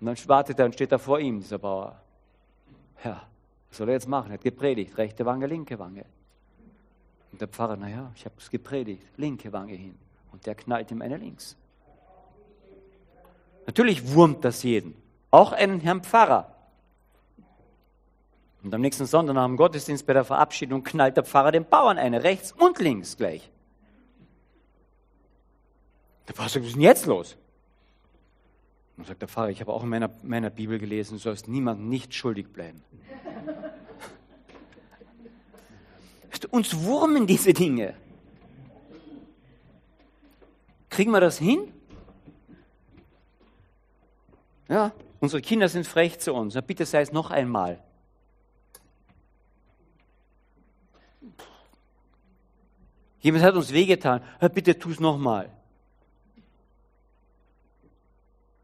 Und 0.00 0.06
dann 0.06 0.16
wartet 0.28 0.58
er 0.58 0.66
und 0.66 0.74
steht 0.74 0.92
da 0.92 0.98
vor 0.98 1.18
ihm, 1.20 1.40
dieser 1.40 1.58
Bauer. 1.58 2.00
Ja, 3.04 3.22
was 3.68 3.78
soll 3.78 3.88
er 3.88 3.94
jetzt 3.94 4.08
machen? 4.08 4.30
Er 4.30 4.34
hat 4.34 4.42
gepredigt, 4.42 4.96
rechte 4.98 5.26
Wange, 5.26 5.46
linke 5.46 5.78
Wange. 5.78 6.04
Und 7.32 7.40
der 7.40 7.48
Pfarrer, 7.48 7.76
naja, 7.76 8.10
ich 8.14 8.24
habe 8.24 8.34
es 8.38 8.50
gepredigt, 8.50 9.04
linke 9.16 9.52
Wange 9.52 9.74
hin. 9.74 9.96
Und 10.32 10.46
der 10.46 10.54
knallt 10.54 10.90
ihm 10.90 11.02
eine 11.02 11.16
links. 11.16 11.56
Natürlich 13.66 14.14
wurmt 14.14 14.44
das 14.44 14.62
jeden, 14.62 14.94
auch 15.30 15.52
einen 15.52 15.80
Herrn 15.80 16.02
Pfarrer. 16.02 16.54
Und 18.62 18.74
am 18.74 18.80
nächsten 18.80 19.06
Sonntag 19.06 19.34
nach 19.34 19.46
dem 19.46 19.56
Gottesdienst 19.56 20.06
bei 20.06 20.12
der 20.12 20.24
Verabschiedung 20.24 20.84
knallt 20.84 21.16
der 21.16 21.24
Pfarrer 21.24 21.52
den 21.52 21.64
Bauern 21.64 21.98
eine, 21.98 22.22
rechts 22.22 22.52
und 22.52 22.78
links 22.78 23.16
gleich. 23.16 23.50
Der 26.28 26.34
Pfarrer 26.34 26.48
sagt, 26.48 26.64
was 26.64 26.68
ist 26.68 26.76
denn 26.76 26.82
jetzt 26.82 27.06
los? 27.06 27.36
Und 28.96 29.06
sagt 29.06 29.22
der 29.22 29.28
Pfarrer, 29.28 29.48
ich 29.48 29.62
habe 29.62 29.72
auch 29.72 29.82
in 29.82 29.88
meiner, 29.88 30.10
meiner 30.22 30.50
Bibel 30.50 30.78
gelesen, 30.78 31.14
du 31.14 31.20
sollst 31.20 31.48
niemandem 31.48 31.88
nicht 31.88 32.14
schuldig 32.14 32.52
bleiben. 32.52 32.84
Uns 36.50 36.84
wurmen 36.84 37.26
diese 37.26 37.52
Dinge. 37.52 37.94
Kriegen 40.90 41.12
wir 41.12 41.20
das 41.20 41.38
hin? 41.38 41.72
Ja, 44.68 44.92
unsere 45.20 45.42
Kinder 45.42 45.68
sind 45.68 45.86
frech 45.86 46.18
zu 46.18 46.34
uns. 46.34 46.54
Na, 46.54 46.60
bitte 46.60 46.84
sei 46.84 47.02
es 47.02 47.12
noch 47.12 47.30
einmal. 47.30 47.82
Jemand 53.20 53.44
hat 53.44 53.54
uns 53.54 53.72
wehgetan. 53.72 54.22
Ja, 54.40 54.48
bitte 54.48 54.78
tu 54.78 54.90
es 54.90 55.00
nochmal. 55.00 55.50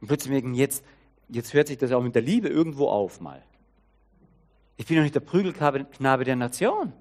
Und 0.01 0.09
plötzlich 0.09 0.33
merken, 0.33 0.55
jetzt, 0.55 0.85
jetzt 1.29 1.53
hört 1.53 1.69
sich 1.69 1.79
das 1.79 1.93
auch 1.93 2.03
mit 2.03 2.15
der 2.15 2.23
Liebe 2.23 2.49
irgendwo 2.49 2.89
auf 2.89 3.21
mal. 3.21 3.43
Ich 4.77 4.87
bin 4.87 4.97
doch 4.97 5.03
nicht 5.03 5.15
der 5.15 5.21
Prügelknabe 5.21 6.25
der 6.25 6.37
Nation. 6.37 6.93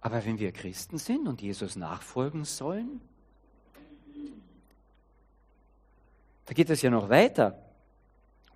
Aber 0.00 0.24
wenn 0.24 0.38
wir 0.38 0.52
Christen 0.52 0.98
sind 0.98 1.26
und 1.26 1.40
Jesus 1.40 1.76
nachfolgen 1.76 2.44
sollen, 2.44 3.00
da 6.46 6.54
geht 6.54 6.70
es 6.70 6.82
ja 6.82 6.90
noch 6.90 7.08
weiter. 7.08 7.58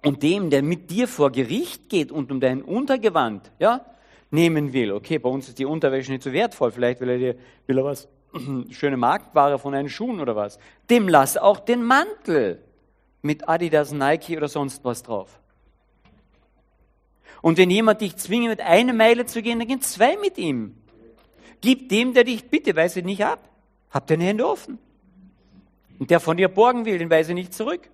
Und 0.04 0.22
dem, 0.22 0.50
der 0.50 0.62
mit 0.62 0.90
dir 0.90 1.08
vor 1.08 1.32
Gericht 1.32 1.88
geht 1.88 2.12
und 2.12 2.30
um 2.30 2.40
dein 2.40 2.62
Untergewand 2.62 3.50
ja, 3.58 3.84
nehmen 4.30 4.72
will, 4.72 4.92
okay, 4.92 5.18
bei 5.18 5.28
uns 5.28 5.48
ist 5.48 5.58
die 5.58 5.64
Unterwäsche 5.64 6.12
nicht 6.12 6.22
so 6.22 6.32
wertvoll, 6.32 6.70
vielleicht 6.70 7.00
will 7.00 7.08
er 7.08 7.18
dir 7.18 7.34
will 7.66 7.78
er 7.78 7.84
was 7.84 8.08
schöne 8.70 8.96
Marktware 8.96 9.58
von 9.58 9.74
einen 9.74 9.88
Schuhen 9.88 10.20
oder 10.20 10.36
was, 10.36 10.58
dem 10.90 11.08
lass 11.08 11.36
auch 11.36 11.60
den 11.60 11.82
Mantel 11.82 12.62
mit 13.22 13.48
Adidas, 13.48 13.92
Nike 13.92 14.36
oder 14.36 14.48
sonst 14.48 14.84
was 14.84 15.02
drauf. 15.02 15.40
Und 17.40 17.58
wenn 17.58 17.70
jemand 17.70 18.00
dich 18.00 18.16
zwingt, 18.16 18.48
mit 18.48 18.60
einer 18.60 18.92
Meile 18.92 19.26
zu 19.26 19.42
gehen, 19.42 19.58
dann 19.58 19.68
gehen 19.68 19.80
zwei 19.80 20.16
mit 20.16 20.38
ihm. 20.38 20.76
Gib 21.60 21.88
dem, 21.88 22.14
der 22.14 22.24
dich 22.24 22.48
bitte, 22.48 22.74
weise 22.76 23.02
nicht 23.02 23.24
ab. 23.24 23.48
Hab 23.90 24.06
deine 24.06 24.24
Hände 24.24 24.46
offen. 24.46 24.78
Und 25.98 26.10
der 26.10 26.20
von 26.20 26.36
dir 26.36 26.48
borgen 26.48 26.84
will, 26.84 26.98
den 26.98 27.10
weise 27.10 27.34
nicht 27.34 27.52
zurück. 27.52 27.88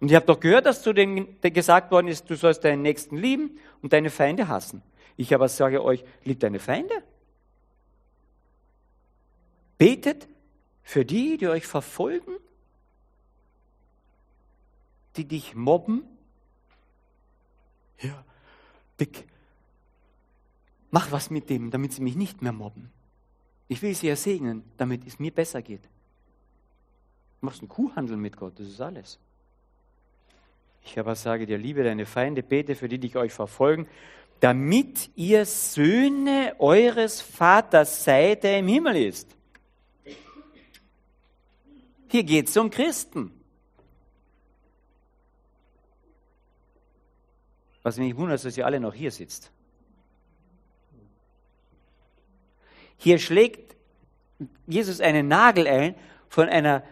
Und 0.00 0.10
ihr 0.10 0.16
habt 0.16 0.28
doch 0.28 0.40
gehört, 0.40 0.66
dass 0.66 0.82
zu 0.82 0.92
den 0.92 1.40
gesagt 1.40 1.90
worden 1.90 2.08
ist, 2.08 2.30
du 2.30 2.36
sollst 2.36 2.64
deinen 2.64 2.82
Nächsten 2.82 3.16
lieben 3.16 3.58
und 3.82 3.92
deine 3.92 4.10
Feinde 4.10 4.48
hassen. 4.48 4.82
Ich 5.16 5.34
aber 5.34 5.48
sage 5.48 5.82
euch, 5.82 6.04
liebt 6.24 6.42
deine 6.42 6.60
Feinde. 6.60 6.94
Betet 9.76 10.28
für 10.82 11.04
die, 11.04 11.36
die 11.36 11.48
euch 11.48 11.66
verfolgen, 11.66 12.32
die 15.16 15.24
dich 15.24 15.54
mobben. 15.54 16.04
Ja, 18.00 18.24
Dick, 19.00 19.26
mach 20.90 21.10
was 21.10 21.30
mit 21.30 21.50
dem, 21.50 21.70
damit 21.70 21.92
sie 21.92 22.02
mich 22.02 22.14
nicht 22.14 22.42
mehr 22.42 22.52
mobben. 22.52 22.90
Ich 23.66 23.82
will 23.82 23.94
sie 23.94 24.06
ja 24.06 24.16
segnen, 24.16 24.62
damit 24.76 25.06
es 25.06 25.18
mir 25.18 25.32
besser 25.32 25.62
geht. 25.62 25.82
Machst 27.40 27.60
einen 27.60 27.68
Kuhhandel 27.68 28.16
mit 28.16 28.36
Gott, 28.36 28.58
das 28.58 28.66
ist 28.66 28.80
alles. 28.80 29.18
Ich 30.84 30.98
aber 30.98 31.14
sage 31.14 31.46
dir, 31.46 31.58
liebe 31.58 31.84
deine 31.84 32.06
Feinde, 32.06 32.42
bete 32.42 32.74
für 32.74 32.88
die, 32.88 32.98
die 32.98 33.14
euch 33.16 33.32
verfolgen, 33.32 33.86
damit 34.40 35.10
ihr 35.16 35.44
Söhne 35.44 36.54
eures 36.58 37.20
Vaters 37.20 38.04
seid, 38.04 38.44
der 38.44 38.58
im 38.58 38.68
Himmel 38.68 38.96
ist. 38.96 39.28
Hier 42.08 42.24
geht 42.24 42.48
es 42.48 42.56
um 42.56 42.70
Christen. 42.70 43.32
Was 47.82 47.98
mich 47.98 48.16
wundert, 48.16 48.44
dass 48.44 48.56
ihr 48.56 48.66
alle 48.66 48.80
noch 48.80 48.94
hier 48.94 49.10
sitzt. 49.10 49.50
Hier 52.96 53.18
schlägt 53.18 53.76
Jesus 54.66 55.00
einen 55.00 55.28
Nagel 55.28 55.66
ein 55.66 55.94
von 56.28 56.48
einer 56.48 56.82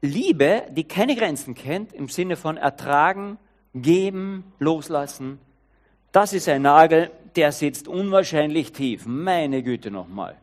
Liebe, 0.00 0.64
die 0.70 0.84
keine 0.84 1.16
Grenzen 1.16 1.54
kennt, 1.54 1.92
im 1.92 2.08
Sinne 2.08 2.36
von 2.36 2.56
ertragen, 2.56 3.38
geben, 3.74 4.44
loslassen. 4.58 5.38
Das 6.12 6.32
ist 6.32 6.48
ein 6.48 6.62
Nagel, 6.62 7.10
der 7.34 7.52
sitzt 7.52 7.88
unwahrscheinlich 7.88 8.72
tief. 8.72 9.06
Meine 9.06 9.62
Güte 9.62 9.90
nochmal. 9.90 10.36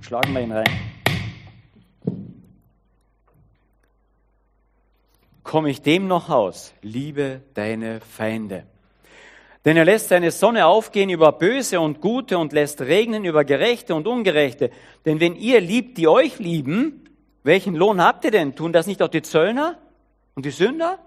Schlagen 0.00 0.32
wir 0.32 0.40
ihn 0.40 0.52
rein. 0.52 0.96
komme 5.46 5.70
ich 5.70 5.80
dem 5.80 6.06
noch 6.06 6.28
aus, 6.28 6.74
liebe 6.82 7.40
deine 7.54 8.00
Feinde. 8.00 8.64
Denn 9.64 9.76
er 9.76 9.84
lässt 9.84 10.10
seine 10.10 10.30
Sonne 10.30 10.66
aufgehen 10.66 11.08
über 11.08 11.32
Böse 11.32 11.80
und 11.80 12.00
Gute 12.00 12.36
und 12.36 12.52
lässt 12.52 12.82
regnen 12.82 13.24
über 13.24 13.44
Gerechte 13.44 13.94
und 13.94 14.06
Ungerechte. 14.06 14.70
Denn 15.06 15.18
wenn 15.18 15.34
ihr 15.34 15.60
liebt, 15.60 15.98
die 15.98 16.08
euch 16.08 16.38
lieben, 16.38 17.05
welchen 17.46 17.74
Lohn 17.74 18.02
habt 18.02 18.24
ihr 18.24 18.30
denn? 18.30 18.54
Tun 18.54 18.72
das 18.72 18.86
nicht 18.86 19.00
auch 19.02 19.08
die 19.08 19.22
Zöllner 19.22 19.78
und 20.34 20.44
die 20.44 20.50
Sünder? 20.50 20.98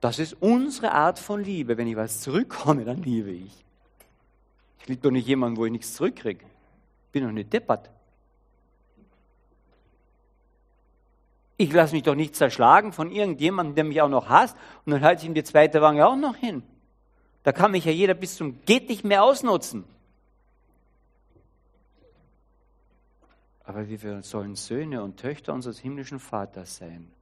Das 0.00 0.18
ist 0.18 0.36
unsere 0.40 0.92
Art 0.92 1.18
von 1.18 1.42
Liebe. 1.42 1.76
Wenn 1.76 1.88
ich 1.88 1.96
was 1.96 2.20
zurückkomme, 2.20 2.84
dann 2.84 3.02
liebe 3.02 3.30
ich. 3.30 3.64
Ich 4.80 4.88
liebe 4.88 5.02
doch 5.02 5.10
nicht 5.10 5.26
jemanden, 5.26 5.56
wo 5.56 5.66
ich 5.66 5.72
nichts 5.72 5.94
zurückkriege. 5.94 6.44
Bin 7.12 7.24
doch 7.24 7.32
nicht 7.32 7.52
deppert. 7.52 7.90
Ich 11.56 11.72
lasse 11.72 11.94
mich 11.94 12.04
doch 12.04 12.14
nicht 12.14 12.36
zerschlagen 12.36 12.92
von 12.92 13.10
irgendjemandem, 13.10 13.74
der 13.74 13.84
mich 13.84 14.00
auch 14.00 14.08
noch 14.08 14.28
hasst, 14.28 14.56
und 14.86 14.92
dann 14.92 15.02
halte 15.02 15.22
ich 15.22 15.28
ihm 15.28 15.34
die 15.34 15.42
zweite 15.42 15.82
Wange 15.82 16.06
auch 16.06 16.14
noch 16.14 16.36
hin. 16.36 16.62
Da 17.42 17.50
kann 17.50 17.72
mich 17.72 17.84
ja 17.84 17.90
jeder 17.90 18.14
bis 18.14 18.36
zum 18.36 18.64
geht 18.64 18.88
nicht 18.88 19.04
mehr 19.04 19.24
ausnutzen. 19.24 19.84
Aber 23.68 23.86
wir 23.86 24.22
sollen 24.22 24.54
Söhne 24.54 25.02
und 25.02 25.18
Töchter 25.18 25.52
unseres 25.52 25.78
himmlischen 25.78 26.20
Vaters 26.20 26.78
sein. 26.78 27.12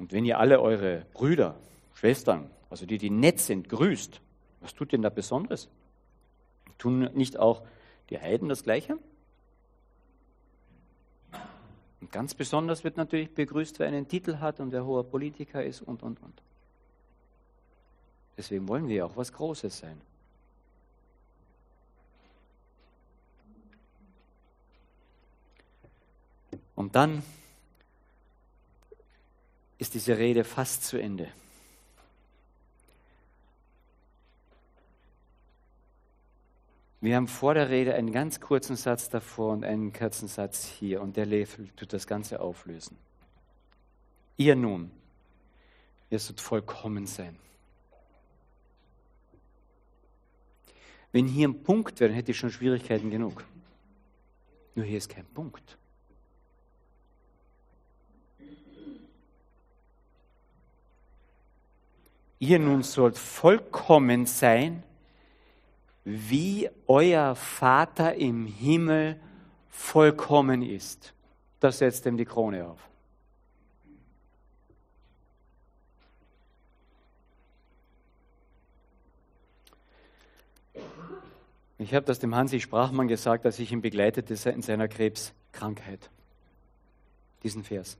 Und 0.00 0.10
wenn 0.10 0.24
ihr 0.24 0.40
alle 0.40 0.60
eure 0.60 1.06
Brüder, 1.14 1.54
Schwestern, 1.94 2.50
also 2.68 2.84
die, 2.84 2.98
die 2.98 3.10
nett 3.10 3.38
sind, 3.38 3.68
grüßt, 3.68 4.20
was 4.60 4.74
tut 4.74 4.90
denn 4.90 5.02
da 5.02 5.08
Besonderes? 5.08 5.68
Tun 6.78 7.08
nicht 7.14 7.38
auch 7.38 7.62
die 8.10 8.18
Heiden 8.18 8.48
das 8.48 8.64
Gleiche? 8.64 8.98
Und 12.00 12.10
ganz 12.10 12.34
besonders 12.34 12.82
wird 12.82 12.96
natürlich 12.96 13.32
begrüßt, 13.32 13.78
wer 13.78 13.86
einen 13.86 14.08
Titel 14.08 14.38
hat 14.38 14.58
und 14.58 14.72
wer 14.72 14.84
hoher 14.84 15.04
Politiker 15.04 15.62
ist 15.62 15.80
und, 15.80 16.02
und, 16.02 16.20
und. 16.20 16.42
Deswegen 18.36 18.68
wollen 18.68 18.88
wir 18.88 19.06
auch 19.06 19.16
was 19.16 19.32
Großes 19.32 19.78
sein. 19.78 20.00
Und 26.74 26.94
dann 26.94 27.22
ist 29.78 29.94
diese 29.94 30.18
Rede 30.18 30.44
fast 30.44 30.84
zu 30.84 30.98
Ende. 30.98 31.28
Wir 37.00 37.16
haben 37.16 37.28
vor 37.28 37.54
der 37.54 37.70
Rede 37.70 37.94
einen 37.94 38.10
ganz 38.10 38.40
kurzen 38.40 38.76
Satz 38.76 39.08
davor 39.08 39.52
und 39.52 39.64
einen 39.64 39.92
kurzen 39.92 40.28
Satz 40.28 40.66
hier 40.66 41.00
und 41.00 41.16
der 41.16 41.26
tut 41.76 41.92
das 41.92 42.06
Ganze 42.06 42.40
auflösen. 42.40 42.98
Ihr 44.36 44.56
nun, 44.56 44.90
ihr 46.10 46.18
sollt 46.18 46.40
vollkommen 46.40 47.06
sein. 47.06 47.36
Wenn 51.12 51.26
hier 51.26 51.48
ein 51.48 51.62
Punkt 51.62 51.98
wäre, 52.00 52.10
dann 52.10 52.16
hätte 52.16 52.32
ich 52.32 52.38
schon 52.38 52.50
Schwierigkeiten 52.50 53.10
genug. 53.10 53.44
Nur 54.74 54.84
hier 54.84 54.98
ist 54.98 55.08
kein 55.08 55.24
Punkt. 55.26 55.78
Ihr 62.38 62.58
nun 62.58 62.82
sollt 62.82 63.16
vollkommen 63.16 64.26
sein, 64.26 64.82
wie 66.04 66.68
euer 66.86 67.34
Vater 67.34 68.14
im 68.14 68.46
Himmel 68.46 69.18
vollkommen 69.70 70.62
ist. 70.62 71.14
Das 71.60 71.78
setzt 71.78 72.06
ihm 72.06 72.16
die 72.16 72.24
Krone 72.24 72.66
auf. 72.66 72.78
Ich 81.78 81.94
habe 81.94 82.06
das 82.06 82.18
dem 82.18 82.34
Hansi 82.34 82.60
Sprachmann 82.60 83.08
gesagt, 83.08 83.44
als 83.44 83.58
ich 83.58 83.70
ihn 83.70 83.82
begleitete 83.82 84.34
in 84.50 84.62
seiner 84.62 84.88
Krebskrankheit. 84.88 86.10
Diesen 87.42 87.64
Vers, 87.64 87.98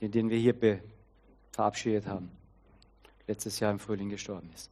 den 0.00 0.30
wir 0.30 0.38
hier 0.38 0.80
verabschiedet 1.52 2.06
haben, 2.06 2.30
letztes 3.26 3.60
Jahr 3.60 3.70
im 3.70 3.78
Frühling 3.78 4.08
gestorben 4.08 4.50
ist. 4.54 4.70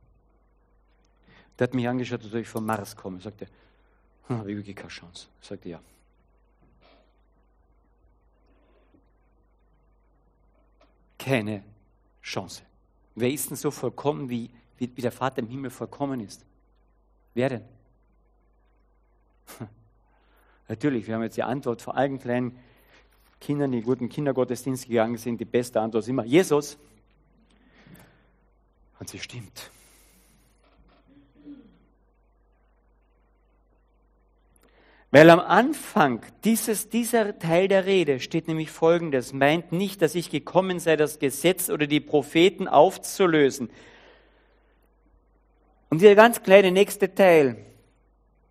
Der 1.59 1.67
hat 1.67 1.75
mich 1.75 1.89
angeschaut, 1.89 2.25
ob 2.25 2.35
ich 2.35 2.49
vom 2.49 2.67
Mars 2.67 2.97
komme. 2.97 3.21
Sagte, 3.21 3.47
hm, 4.27 4.39
habe 4.39 4.51
ich 4.51 4.57
wirklich 4.57 4.77
keine 4.77 4.89
Chance. 4.89 5.29
Ich 5.41 5.49
sagte, 5.49 5.69
ja. 5.69 5.81
Keine 11.19 11.65
Chance. 12.23 12.63
Wer 13.15 13.31
ist 13.31 13.51
denn 13.51 13.57
so 13.57 13.71
vollkommen, 13.71 14.29
wie, 14.31 14.51
wie, 14.79 14.91
wie 14.95 15.03
der 15.03 15.13
Vater 15.13 15.39
im 15.39 15.49
Himmel 15.49 15.71
vollkommen 15.71 16.21
ist? 16.21 16.45
Wer 17.35 17.49
denn? 17.51 17.65
Natürlich, 20.69 21.07
wir 21.07 21.15
haben 21.15 21.23
jetzt 21.23 21.37
die 21.37 21.43
Antwort 21.43 21.83
vor 21.83 21.97
allen 21.97 22.19
kleinen 22.19 22.59
Kindern, 23.41 23.73
die 23.73 23.83
guten 23.83 24.09
Kindergottesdienst 24.09 24.89
gegangen 24.89 25.17
sind. 25.17 25.41
Die 25.41 25.45
beste 25.45 25.81
Antwort 25.81 26.05
ist 26.05 26.09
immer 26.09 26.25
Jesus. 26.25 26.79
Und 28.99 29.09
sie 29.09 29.19
stimmt. 29.19 29.71
Weil 35.11 35.31
am 35.31 35.41
Anfang 35.41 36.21
dieses, 36.45 36.91
dieser 36.91 37.39
Teil 37.39 37.69
der 37.69 37.87
Rede 37.87 38.21
steht 38.21 38.47
nämlich 38.47 38.71
Folgendes. 38.71 39.33
Meint 39.33 39.73
nicht, 39.73 40.03
dass 40.03 40.15
ich 40.15 40.29
gekommen 40.29 40.81
sei, 40.81 40.97
das 40.97 41.19
Gesetz 41.19 41.71
oder 41.71 41.87
die 41.87 42.01
Propheten 42.01 42.69
aufzulösen. 42.69 43.71
Und 45.91 46.01
dieser 46.01 46.15
ganz 46.15 46.43
kleine 46.43 46.71
nächste 46.71 47.15
Teil 47.15 47.65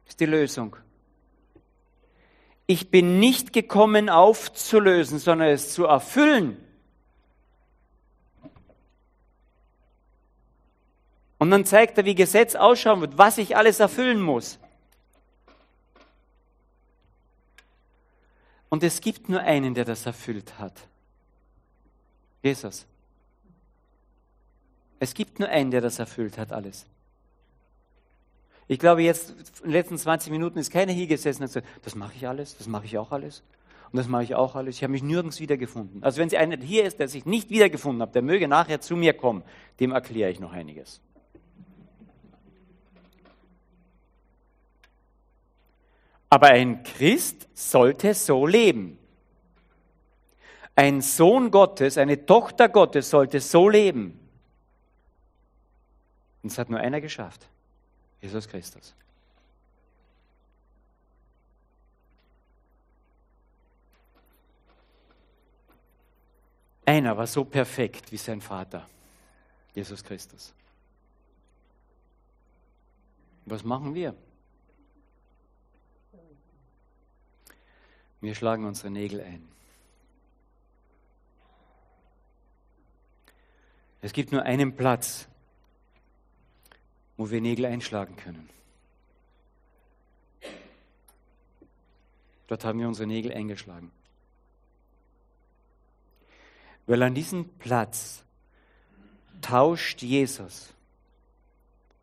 ist 0.08 0.20
die 0.20 0.26
Lösung. 0.26 0.76
Ich 2.66 2.92
bin 2.92 3.20
nicht 3.20 3.54
gekommen 3.54 4.10
aufzulösen, 4.10 5.20
sondern 5.20 5.50
es 5.50 5.74
zu 5.74 5.86
erfüllen. 5.86 6.58
Und 11.38 11.52
dann 11.52 11.66
zeigt 11.66 11.98
er, 11.98 12.06
wie 12.06 12.16
Gesetz 12.16 12.56
ausschauen 12.56 13.02
wird, 13.02 13.18
was 13.18 13.38
ich 13.38 13.56
alles 13.56 13.80
erfüllen 13.80 14.22
muss. 14.22 14.60
Und 18.70 18.84
es 18.84 19.00
gibt 19.00 19.30
nur 19.30 19.40
einen, 19.42 19.74
der 19.74 19.86
das 19.86 20.06
erfüllt 20.06 20.60
hat. 20.60 20.74
Jesus. 22.42 22.86
Es 25.00 25.14
gibt 25.14 25.40
nur 25.40 25.48
einen, 25.48 25.72
der 25.72 25.82
das 25.82 26.00
erfüllt 26.00 26.38
hat, 26.38 26.52
alles. 26.52 26.86
Ich 28.68 28.80
glaube, 28.80 29.02
jetzt 29.02 29.30
in 29.60 29.64
den 29.64 29.72
letzten 29.72 29.98
20 29.98 30.32
Minuten 30.32 30.60
ist 30.60 30.72
keiner 30.72 30.92
hier 30.92 31.08
gesessen 31.08 31.44
und 31.44 31.48
gesagt, 31.48 31.68
das 31.84 31.96
mache 31.96 32.14
ich 32.16 32.28
alles, 32.28 32.58
das 32.58 32.68
mache 32.68 32.86
ich 32.86 32.98
auch 32.98 33.12
alles 33.12 33.44
und 33.92 33.98
das 33.98 34.08
mache 34.08 34.24
ich 34.24 34.36
auch 34.36 34.56
alles. 34.56 34.76
Ich 34.76 34.84
habe 34.84 34.92
mich 34.92 35.04
nirgends 35.04 35.40
wiedergefunden. 35.40 36.04
Also 36.04 36.20
wenn 36.20 36.30
Sie 36.30 36.38
einer 36.38 36.58
hier 36.58 36.84
ist, 36.84 37.00
der 37.00 37.08
sich 37.08 37.26
nicht 37.26 37.50
wiedergefunden 37.50 38.02
hat, 38.02 38.14
der 38.16 38.22
möge 38.22 38.48
nachher 38.48 38.82
zu 38.82 38.98
mir 38.98 39.14
kommen, 39.14 39.44
dem 39.80 39.92
erkläre 39.92 40.32
ich 40.32 40.40
noch 40.40 40.52
einiges. 40.52 41.00
Aber 46.30 46.48
ein 46.48 46.84
Christ 46.84 47.48
sollte 47.54 48.14
so 48.14 48.46
leben. 48.46 49.00
Ein 50.76 51.00
Sohn 51.02 51.50
Gottes, 51.52 51.98
eine 51.98 52.26
Tochter 52.26 52.68
Gottes 52.68 53.10
sollte 53.10 53.40
so 53.40 53.70
leben. 53.70 54.20
Und 56.44 56.52
es 56.52 56.58
hat 56.58 56.70
nur 56.70 56.80
einer 56.80 57.00
geschafft. 57.00 57.48
Jesus 58.22 58.48
Christus. 58.48 58.96
Einer 66.86 67.18
war 67.18 67.28
so 67.28 67.44
perfekt 67.44 68.12
wie 68.12 68.18
sein 68.18 68.40
Vater, 68.40 68.88
Jesus 69.76 70.04
Christus. 70.04 70.54
Was 73.46 73.64
machen 73.64 73.94
wir? 73.94 74.16
Wir 78.22 78.36
schlagen 78.36 78.66
unsere 78.66 78.90
Nägel 78.90 79.22
ein. 79.22 79.48
Es 84.02 84.14
gibt 84.14 84.32
nur 84.32 84.44
einen 84.44 84.76
Platz, 84.76 85.28
wo 87.18 87.30
wir 87.30 87.42
Nägel 87.42 87.66
einschlagen 87.66 88.16
können. 88.16 88.50
Dort 92.48 92.64
haben 92.64 92.80
wir 92.80 92.88
unsere 92.88 93.08
Nägel 93.08 93.34
eingeschlagen. 93.34 93.92
Weil 96.86 97.04
an 97.04 97.14
diesem 97.14 97.50
Platz 97.60 98.24
tauscht 99.42 100.02
Jesus 100.02 100.74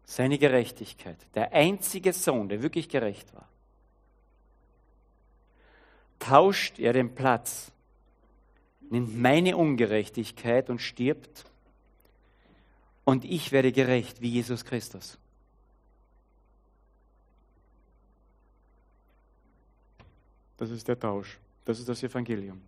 seine 0.04 0.38
Gerechtigkeit, 0.38 1.16
der 1.34 1.52
einzige 1.52 2.12
Sohn, 2.12 2.50
der 2.50 2.62
wirklich 2.62 2.90
gerecht 2.90 3.34
war, 3.34 3.48
tauscht 6.18 6.78
er 6.78 6.92
den 6.92 7.14
Platz, 7.14 7.72
nimmt 8.90 9.18
meine 9.18 9.56
Ungerechtigkeit 9.56 10.68
und 10.68 10.80
stirbt 10.80 11.46
und 13.04 13.24
ich 13.24 13.52
werde 13.52 13.72
gerecht 13.72 14.20
wie 14.20 14.30
Jesus 14.30 14.64
Christus. 14.64 15.18
Das 20.56 20.70
ist 20.70 20.88
der 20.88 20.98
Tausch. 20.98 21.38
Das 21.64 21.78
ist 21.78 21.88
das 21.88 22.02
Evangelium. 22.02 22.60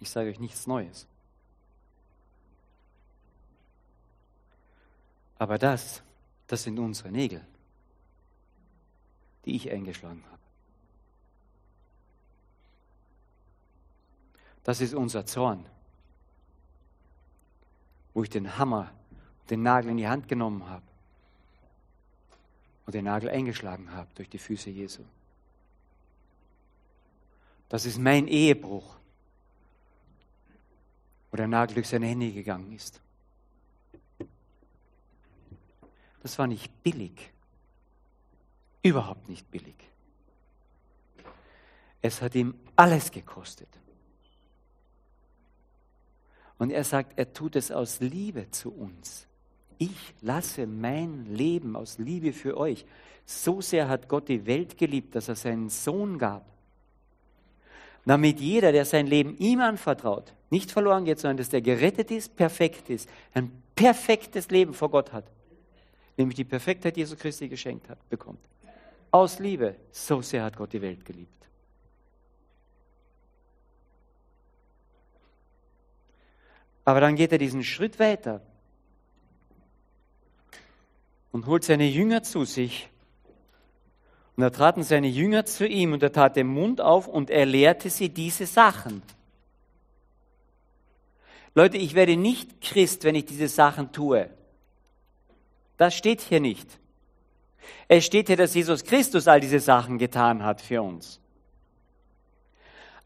Ich 0.00 0.10
sage 0.10 0.30
euch 0.30 0.38
nichts 0.38 0.66
Neues. 0.66 1.06
Aber 5.38 5.58
das, 5.58 6.02
das 6.46 6.62
sind 6.62 6.78
unsere 6.78 7.10
Nägel, 7.10 7.44
die 9.44 9.56
ich 9.56 9.70
eingeschlagen 9.70 10.22
habe. 10.26 10.38
Das 14.62 14.80
ist 14.80 14.94
unser 14.94 15.26
Zorn. 15.26 15.66
Wo 18.14 18.22
ich 18.22 18.30
den 18.30 18.56
Hammer, 18.56 18.90
den 19.50 19.62
Nagel 19.62 19.90
in 19.90 19.96
die 19.98 20.08
Hand 20.08 20.28
genommen 20.28 20.68
habe 20.68 20.86
und 22.86 22.94
den 22.94 23.04
Nagel 23.04 23.28
eingeschlagen 23.28 23.92
habe 23.92 24.08
durch 24.14 24.30
die 24.30 24.38
Füße 24.38 24.70
Jesu. 24.70 25.02
Das 27.68 27.84
ist 27.84 27.98
mein 27.98 28.28
Ehebruch, 28.28 28.96
wo 31.30 31.36
der 31.36 31.48
Nagel 31.48 31.74
durch 31.74 31.88
seine 31.88 32.06
Hände 32.06 32.30
gegangen 32.30 32.72
ist. 32.72 33.00
Das 36.22 36.38
war 36.38 36.46
nicht 36.46 36.82
billig. 36.82 37.32
Überhaupt 38.82 39.28
nicht 39.28 39.50
billig. 39.50 39.74
Es 42.00 42.22
hat 42.22 42.34
ihm 42.34 42.54
alles 42.76 43.10
gekostet. 43.10 43.68
Und 46.58 46.70
er 46.70 46.84
sagt, 46.84 47.18
er 47.18 47.32
tut 47.32 47.56
es 47.56 47.70
aus 47.70 48.00
Liebe 48.00 48.50
zu 48.50 48.72
uns. 48.72 49.26
Ich 49.78 50.14
lasse 50.20 50.66
mein 50.66 51.26
Leben 51.26 51.76
aus 51.76 51.98
Liebe 51.98 52.32
für 52.32 52.56
euch. 52.56 52.84
So 53.26 53.60
sehr 53.60 53.88
hat 53.88 54.08
Gott 54.08 54.28
die 54.28 54.46
Welt 54.46 54.78
geliebt, 54.78 55.14
dass 55.14 55.28
er 55.28 55.34
seinen 55.34 55.68
Sohn 55.68 56.18
gab. 56.18 56.44
Damit 58.06 58.38
jeder, 58.38 58.70
der 58.70 58.84
sein 58.84 59.06
Leben 59.06 59.36
ihm 59.38 59.60
anvertraut, 59.60 60.34
nicht 60.50 60.70
verloren 60.70 61.04
geht, 61.04 61.18
sondern 61.18 61.38
dass 61.38 61.48
der 61.48 61.62
gerettet 61.62 62.10
ist, 62.10 62.36
perfekt 62.36 62.90
ist, 62.90 63.08
ein 63.32 63.50
perfektes 63.74 64.50
Leben 64.50 64.74
vor 64.74 64.90
Gott 64.90 65.12
hat, 65.12 65.24
nämlich 66.16 66.36
die 66.36 66.44
Perfektheit 66.44 66.96
Jesu 66.96 67.16
Christi 67.16 67.48
geschenkt 67.48 67.88
hat, 67.88 67.98
bekommt. 68.10 68.40
Aus 69.10 69.38
Liebe, 69.38 69.76
so 69.90 70.20
sehr 70.20 70.44
hat 70.44 70.56
Gott 70.56 70.72
die 70.72 70.82
Welt 70.82 71.04
geliebt. 71.04 71.43
Aber 76.84 77.00
dann 77.00 77.16
geht 77.16 77.32
er 77.32 77.38
diesen 77.38 77.64
Schritt 77.64 77.98
weiter 77.98 78.40
und 81.32 81.46
holt 81.46 81.64
seine 81.64 81.88
Jünger 81.88 82.22
zu 82.22 82.44
sich. 82.44 82.88
Und 84.36 84.42
da 84.42 84.50
traten 84.50 84.82
seine 84.82 85.08
Jünger 85.08 85.44
zu 85.44 85.66
ihm 85.66 85.92
und 85.92 86.02
er 86.02 86.12
tat 86.12 86.36
den 86.36 86.48
Mund 86.48 86.80
auf 86.80 87.06
und 87.08 87.30
er 87.30 87.46
lehrte 87.46 87.88
sie 87.88 88.08
diese 88.08 88.46
Sachen. 88.46 89.02
Leute, 91.54 91.76
ich 91.78 91.94
werde 91.94 92.16
nicht 92.16 92.60
Christ, 92.60 93.04
wenn 93.04 93.14
ich 93.14 93.26
diese 93.26 93.48
Sachen 93.48 93.92
tue. 93.92 94.28
Das 95.76 95.94
steht 95.94 96.20
hier 96.20 96.40
nicht. 96.40 96.68
Es 97.88 98.04
steht 98.04 98.26
hier, 98.26 98.36
dass 98.36 98.54
Jesus 98.54 98.84
Christus 98.84 99.28
all 99.28 99.40
diese 99.40 99.60
Sachen 99.60 99.98
getan 99.98 100.42
hat 100.42 100.60
für 100.60 100.82
uns. 100.82 101.20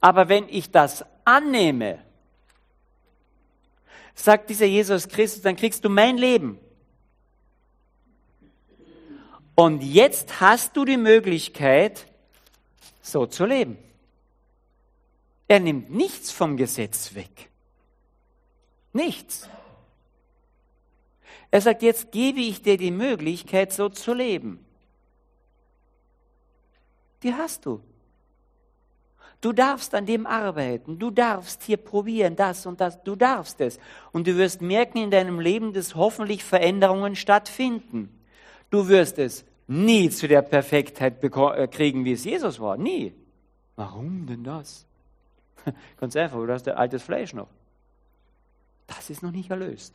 Aber 0.00 0.28
wenn 0.28 0.48
ich 0.48 0.70
das 0.70 1.04
annehme, 1.24 1.98
sagt 4.18 4.50
dieser 4.50 4.66
Jesus 4.66 5.08
Christus, 5.08 5.42
dann 5.42 5.56
kriegst 5.56 5.84
du 5.84 5.88
mein 5.88 6.18
Leben. 6.18 6.58
Und 9.54 9.82
jetzt 9.82 10.40
hast 10.40 10.76
du 10.76 10.84
die 10.84 10.96
Möglichkeit, 10.96 12.06
so 13.00 13.26
zu 13.26 13.44
leben. 13.44 13.78
Er 15.46 15.60
nimmt 15.60 15.90
nichts 15.90 16.30
vom 16.30 16.56
Gesetz 16.56 17.14
weg. 17.14 17.50
Nichts. 18.92 19.48
Er 21.50 21.60
sagt, 21.60 21.82
jetzt 21.82 22.12
gebe 22.12 22.40
ich 22.40 22.62
dir 22.62 22.76
die 22.76 22.90
Möglichkeit, 22.90 23.72
so 23.72 23.88
zu 23.88 24.12
leben. 24.12 24.64
Die 27.22 27.34
hast 27.34 27.64
du. 27.66 27.80
Du 29.40 29.52
darfst 29.52 29.94
an 29.94 30.06
dem 30.06 30.26
arbeiten. 30.26 30.98
Du 30.98 31.10
darfst 31.10 31.62
hier 31.62 31.76
probieren, 31.76 32.34
das 32.34 32.66
und 32.66 32.80
das. 32.80 33.02
Du 33.04 33.14
darfst 33.14 33.60
es. 33.60 33.78
Und 34.12 34.26
du 34.26 34.36
wirst 34.36 34.62
merken 34.62 34.98
in 34.98 35.10
deinem 35.10 35.38
Leben, 35.38 35.72
dass 35.72 35.94
hoffentlich 35.94 36.42
Veränderungen 36.42 37.14
stattfinden. 37.14 38.08
Du 38.70 38.88
wirst 38.88 39.18
es 39.18 39.44
nie 39.68 40.10
zu 40.10 40.26
der 40.26 40.42
Perfektheit 40.42 41.22
äh, 41.22 41.68
kriegen, 41.68 42.04
wie 42.04 42.12
es 42.12 42.24
Jesus 42.24 42.58
war. 42.58 42.76
Nie. 42.76 43.14
Warum 43.76 44.26
denn 44.26 44.42
das? 44.42 44.86
Ganz 46.00 46.16
einfach, 46.16 46.38
du 46.38 46.52
hast 46.52 46.66
ein 46.66 46.76
altes 46.76 47.02
Fleisch 47.02 47.32
noch. 47.32 47.48
Das 48.88 49.10
ist 49.10 49.22
noch 49.22 49.30
nicht 49.30 49.50
erlöst. 49.50 49.94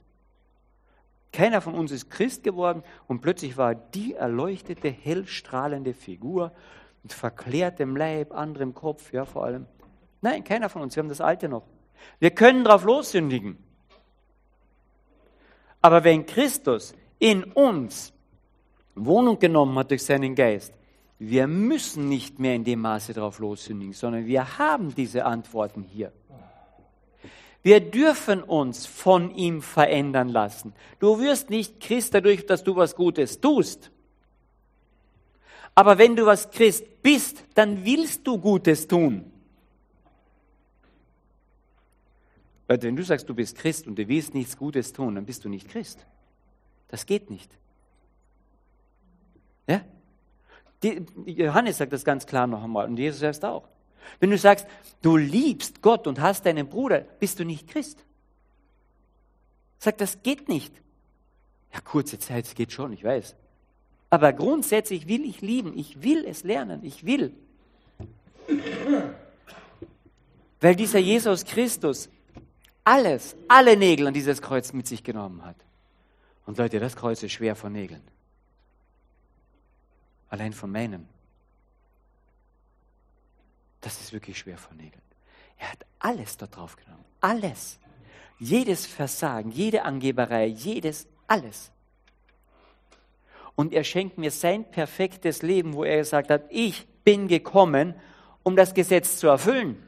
Keiner 1.33 1.61
von 1.61 1.73
uns 1.73 1.91
ist 1.91 2.11
Christ 2.11 2.43
geworden 2.43 2.83
und 3.07 3.21
plötzlich 3.21 3.57
war 3.57 3.73
die 3.73 4.13
erleuchtete, 4.13 4.89
hellstrahlende 4.89 5.95
Figur 5.95 6.51
mit 7.03 7.13
verklärtem 7.13 7.95
Leib, 7.95 8.33
anderem 8.33 8.73
Kopf, 8.73 9.13
ja 9.13 9.25
vor 9.25 9.45
allem. 9.45 9.67
Nein, 10.21 10.43
keiner 10.43 10.69
von 10.69 10.81
uns. 10.81 10.95
Wir 10.95 11.03
haben 11.03 11.09
das 11.09 11.21
Alte 11.21 11.49
noch. 11.49 11.63
Wir 12.19 12.31
können 12.31 12.63
drauf 12.63 12.83
lossündigen. 12.85 13.57
Aber 15.81 16.03
wenn 16.05 16.25
Christus 16.25 16.95
in 17.19 17.43
uns 17.43 18.13
Wohnung 18.95 19.37
genommen 19.37 19.77
hat 19.77 19.91
durch 19.91 20.03
seinen 20.03 20.33
Geist, 20.33 20.73
wir 21.19 21.47
müssen 21.47 22.09
nicht 22.09 22.39
mehr 22.39 22.55
in 22.55 22.63
dem 22.63 22.79
Maße 22.79 23.13
drauf 23.13 23.39
lossündigen, 23.39 23.93
sondern 23.93 24.25
wir 24.25 24.57
haben 24.57 24.95
diese 24.95 25.25
Antworten 25.25 25.83
hier. 25.83 26.11
Wir 27.61 27.79
dürfen 27.79 28.43
uns 28.43 28.85
von 28.85 29.31
ihm 29.31 29.61
verändern 29.61 30.27
lassen. 30.27 30.73
Du 30.99 31.19
wirst 31.19 31.49
nicht 31.49 31.79
Christ 31.79 32.13
dadurch, 32.13 32.45
dass 32.45 32.63
du 32.63 32.75
was 32.75 32.95
Gutes 32.95 33.39
tust. 33.39 33.91
Aber 35.76 35.97
wenn 35.97 36.15
du 36.15 36.26
was 36.26 36.49
Christ 36.51 37.01
bist, 37.01 37.43
dann 37.55 37.84
willst 37.84 38.26
du 38.28 38.38
Gutes 38.38 38.88
tun. 38.88 39.32
Leute, 42.67 42.88
wenn 42.88 42.95
du 42.95 43.03
sagst, 43.03 43.28
du 43.28 43.36
bist 43.36 43.57
Christ 43.57 43.88
und 43.88 43.97
du 43.97 44.07
willst 44.07 44.34
nichts 44.34 44.57
Gutes 44.57 44.93
tun, 44.93 45.15
dann 45.15 45.26
bist 45.26 45.43
du 45.43 45.49
nicht 45.49 45.67
Christ. 45.69 46.05
Das 46.88 47.05
geht 47.05 47.30
nicht. 47.30 47.51
Ja? 49.67 49.82
Die, 50.82 51.05
Johannes 51.26 51.78
sagt 51.78 51.93
das 51.93 52.03
ganz 52.03 52.26
klar 52.26 52.47
noch 52.47 52.63
einmal 52.63 52.88
und 52.88 52.97
Jesus 52.97 53.19
selbst 53.19 53.43
auch. 53.43 53.67
Wenn 54.19 54.30
du 54.30 54.38
sagst, 54.38 54.67
du 55.01 55.17
liebst 55.17 55.82
Gott 55.82 56.07
und 56.07 56.19
hast 56.19 56.45
deinen 56.45 56.67
Bruder, 56.67 56.99
bist 57.01 57.39
du 57.39 57.45
nicht 57.45 57.67
Christ. 57.67 58.03
Sagt, 59.80 60.01
das 60.01 60.21
geht 60.24 60.49
nicht. 60.49 60.74
Ja, 61.74 61.80
kurze 61.82 62.19
Zeit, 62.19 62.45
es 62.45 62.55
geht 62.55 62.71
schon, 62.71 62.93
ich 62.93 63.03
weiß. 63.03 63.36
Aber 64.14 64.32
grundsätzlich 64.32 65.07
will 65.07 65.26
ich 65.26 65.41
lieben, 65.41 65.76
ich 65.76 66.03
will 66.03 66.24
es 66.26 66.43
lernen, 66.43 66.84
ich 66.84 67.03
will. 67.03 67.36
Weil 70.61 70.76
dieser 70.76 70.99
Jesus 70.99 71.45
Christus 71.45 72.09
alles, 72.84 73.36
alle 73.47 73.76
Nägel 73.76 74.05
an 74.05 74.14
dieses 74.14 74.39
Kreuz 74.39 74.72
mit 74.72 74.86
sich 74.86 75.03
genommen 75.03 75.43
hat. 75.43 75.55
Und 76.45 76.59
Leute, 76.59 76.80
das 76.80 76.95
Kreuz 76.95 77.24
ist 77.24 77.32
schwer 77.32 77.55
von 77.55 77.74
Nägeln. 77.74 78.03
Allein 80.30 80.53
von 80.53 80.72
meinen. 80.72 81.09
Das 83.82 83.99
ist 83.99 84.14
wirklich 84.14 84.38
schwer 84.38 84.59
von 84.59 84.78
Nägeln. 84.78 85.01
Er 85.57 85.72
hat 85.72 85.88
alles 85.97 86.38
da 86.38 86.45
drauf 86.45 86.76
genommen. 86.76 87.05
Alles. 87.20 87.80
Jedes 88.38 88.86
Versagen, 88.86 89.49
jede 89.49 89.86
Angeberei, 89.86 90.45
jedes, 90.45 91.07
alles 91.26 91.72
und 93.55 93.73
er 93.73 93.83
schenkt 93.83 94.17
mir 94.17 94.31
sein 94.31 94.69
perfektes 94.69 95.41
Leben, 95.41 95.73
wo 95.73 95.83
er 95.83 95.97
gesagt 95.97 96.29
hat, 96.29 96.43
ich 96.49 96.87
bin 97.03 97.27
gekommen, 97.27 97.95
um 98.43 98.55
das 98.55 98.73
Gesetz 98.73 99.17
zu 99.17 99.27
erfüllen. 99.27 99.81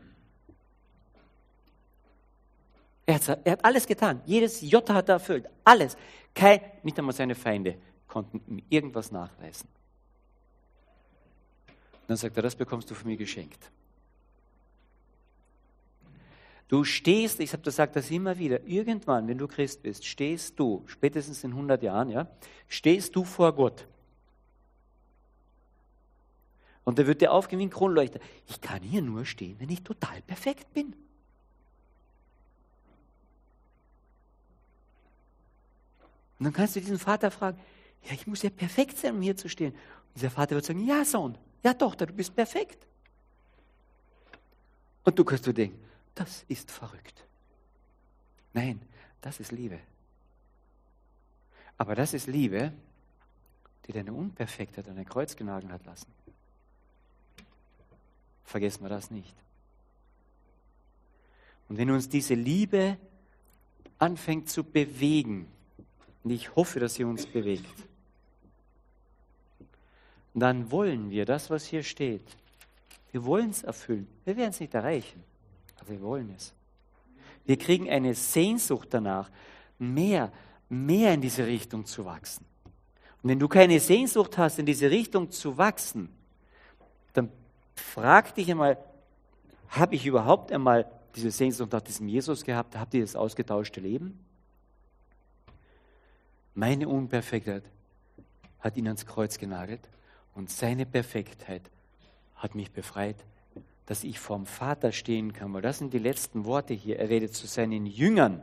Er 3.06 3.16
hat, 3.16 3.40
er 3.44 3.52
hat 3.54 3.66
alles 3.66 3.86
getan. 3.86 4.22
Jedes 4.26 4.62
Jota 4.62 4.94
hat 4.94 5.10
er 5.10 5.16
erfüllt. 5.16 5.48
Alles. 5.64 5.96
Kein, 6.34 6.60
nicht 6.84 6.98
einmal 6.98 7.14
seine 7.14 7.36
Feinde 7.36 7.78
konnten 8.08 8.42
ihm 8.48 8.64
irgendwas 8.70 9.12
nachweisen. 9.12 9.68
dann 12.08 12.18
sagt 12.18 12.38
er, 12.38 12.44
das 12.44 12.56
bekommst 12.56 12.90
du 12.90 12.96
von 12.96 13.10
mir 13.10 13.18
geschenkt. 13.18 13.72
Du 16.68 16.84
stehst, 16.84 17.40
ich 17.40 17.54
habe 17.54 17.62
das 17.62 17.76
sagt 17.76 17.96
das 17.96 18.10
immer 18.10 18.38
wieder, 18.38 18.64
irgendwann, 18.64 19.28
wenn 19.28 19.38
du 19.38 19.48
Christ 19.48 19.84
bist, 19.84 20.06
stehst 20.06 20.60
du, 20.60 20.84
spätestens 20.88 21.44
in 21.44 21.52
100 21.52 21.84
Jahren, 21.84 22.10
ja, 22.10 22.28
stehst 22.68 23.16
du 23.16 23.24
vor 23.24 23.54
Gott. 23.54 23.88
Und 26.84 26.98
da 27.00 27.06
wird 27.06 27.22
dir 27.22 27.32
aufgehen 27.32 27.60
wie 27.60 27.66
ein 27.66 27.70
Kronleuchter. 27.72 28.20
Ich 28.48 28.62
kann 28.62 28.82
hier 28.82 29.02
nur 29.02 29.26
stehen, 29.26 29.60
wenn 29.60 29.70
ich 29.70 29.84
total 29.84 30.22
perfekt 30.22 30.72
bin. 30.74 30.96
Und 36.38 36.46
dann 36.46 36.54
kannst 36.54 36.76
du 36.76 36.80
diesen 36.80 37.00
Vater 37.00 37.32
fragen, 37.32 37.60
ja, 38.04 38.14
ich 38.14 38.28
muss 38.28 38.44
ja 38.44 38.50
perfekt 38.50 38.98
sein, 38.98 39.16
um 39.16 39.22
hier 39.22 39.36
zu 39.36 39.50
stehen. 39.50 39.72
Und 39.74 40.16
dieser 40.16 40.30
Vater 40.30 40.56
wird 40.56 40.66
sagen, 40.66 40.86
ja, 40.86 41.06
Sohn, 41.06 41.38
ja, 41.64 41.74
Tochter, 41.74 42.06
du 42.06 42.14
bist 42.14 42.36
perfekt. 42.36 42.86
Und 45.04 45.18
du 45.18 45.24
kannst 45.24 45.48
du 45.48 45.54
denken, 45.54 45.80
das 46.16 46.44
ist 46.48 46.72
verrückt. 46.72 47.26
Nein, 48.54 48.82
das 49.22 49.40
ist 49.40 49.52
Liebe. 49.52 49.80
Aber 51.78 51.96
das 51.96 52.14
ist 52.14 52.28
Liebe, 52.28 52.72
die 53.86 53.92
deine 53.92 54.14
Unperfektheit 54.14 54.88
an 54.88 54.98
ein 54.98 55.06
Kreuz 55.06 55.36
genagelt 55.36 55.72
hat 55.72 55.86
lassen. 55.86 56.12
Vergessen 58.46 58.84
wir 58.84 58.90
das 58.90 59.12
nicht. 59.12 59.36
Und 61.68 61.78
wenn 61.78 61.92
uns 61.92 62.08
diese 62.08 62.36
Liebe 62.36 62.98
anfängt 63.98 64.50
zu 64.50 64.64
bewegen. 64.64 65.48
Und 66.24 66.32
ich 66.32 66.56
hoffe, 66.56 66.80
dass 66.80 66.96
sie 66.96 67.04
uns 67.04 67.26
bewegt. 67.26 67.66
dann 70.34 70.70
wollen 70.70 71.10
wir 71.10 71.26
das, 71.26 71.50
was 71.50 71.66
hier 71.66 71.82
steht. 71.82 72.26
Wir 73.12 73.24
wollen 73.24 73.52
es 73.52 73.64
erfüllen. 73.64 74.08
Wir 74.26 74.36
werden 74.36 74.50
es 74.50 74.60
nicht 74.60 74.74
erreichen, 74.74 75.24
aber 75.86 75.94
wir 75.94 76.02
wollen 76.02 76.34
es. 76.36 76.54
Wir 77.46 77.58
kriegen 77.58 77.90
eine 77.90 78.16
Sehnsucht 78.16 78.88
danach, 78.92 79.30
mehr, 79.78 80.32
mehr 80.68 81.14
in 81.14 81.22
diese 81.22 81.46
Richtung 81.46 81.86
zu 81.86 82.06
wachsen. 82.06 82.46
Und 83.22 83.30
wenn 83.30 83.40
du 83.40 83.48
keine 83.48 83.80
Sehnsucht 83.80 84.38
hast, 84.38 84.60
in 84.60 84.66
diese 84.66 84.90
Richtung 84.90 85.32
zu 85.32 85.58
wachsen, 85.58 86.10
dann 87.14 87.32
frag 87.76 88.34
dich 88.36 88.50
einmal, 88.50 88.78
habe 89.70 89.96
ich 89.96 90.06
überhaupt 90.06 90.52
einmal 90.52 90.90
diese 91.16 91.32
Sehnsucht 91.32 91.72
nach 91.72 91.82
diesem 91.82 92.08
Jesus 92.08 92.44
gehabt? 92.44 92.78
Habt 92.78 92.94
ihr 92.94 93.02
das 93.02 93.16
ausgetauschte 93.16 93.80
Leben? 93.80 94.20
Meine 96.54 96.88
Unperfektheit 96.88 97.64
hat 98.60 98.78
ihn 98.78 98.88
ans 98.88 99.06
Kreuz 99.06 99.38
genagelt 99.38 99.82
und 100.34 100.50
seine 100.50 100.86
Perfektheit 100.86 101.70
hat 102.36 102.56
mich 102.56 102.72
befreit, 102.72 103.18
dass 103.86 104.04
ich 104.04 104.20
vorm 104.20 104.46
Vater 104.46 104.92
stehen 104.92 105.34
kann. 105.34 105.54
Weil 105.54 105.62
das 105.62 105.78
sind 105.78 105.94
die 105.94 106.00
letzten 106.00 106.46
Worte 106.46 106.74
hier. 106.74 107.00
Er 107.00 107.10
redet 107.10 107.36
zu 107.36 107.48
seinen 107.48 107.86
Jüngern. 107.86 108.42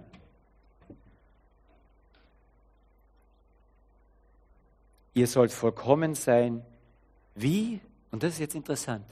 Ihr 5.14 5.26
sollt 5.26 5.52
vollkommen 5.52 6.14
sein, 6.14 6.64
wie, 7.34 7.80
und 8.10 8.22
das 8.22 8.34
ist 8.34 8.38
jetzt 8.38 8.54
interessant, 8.54 9.04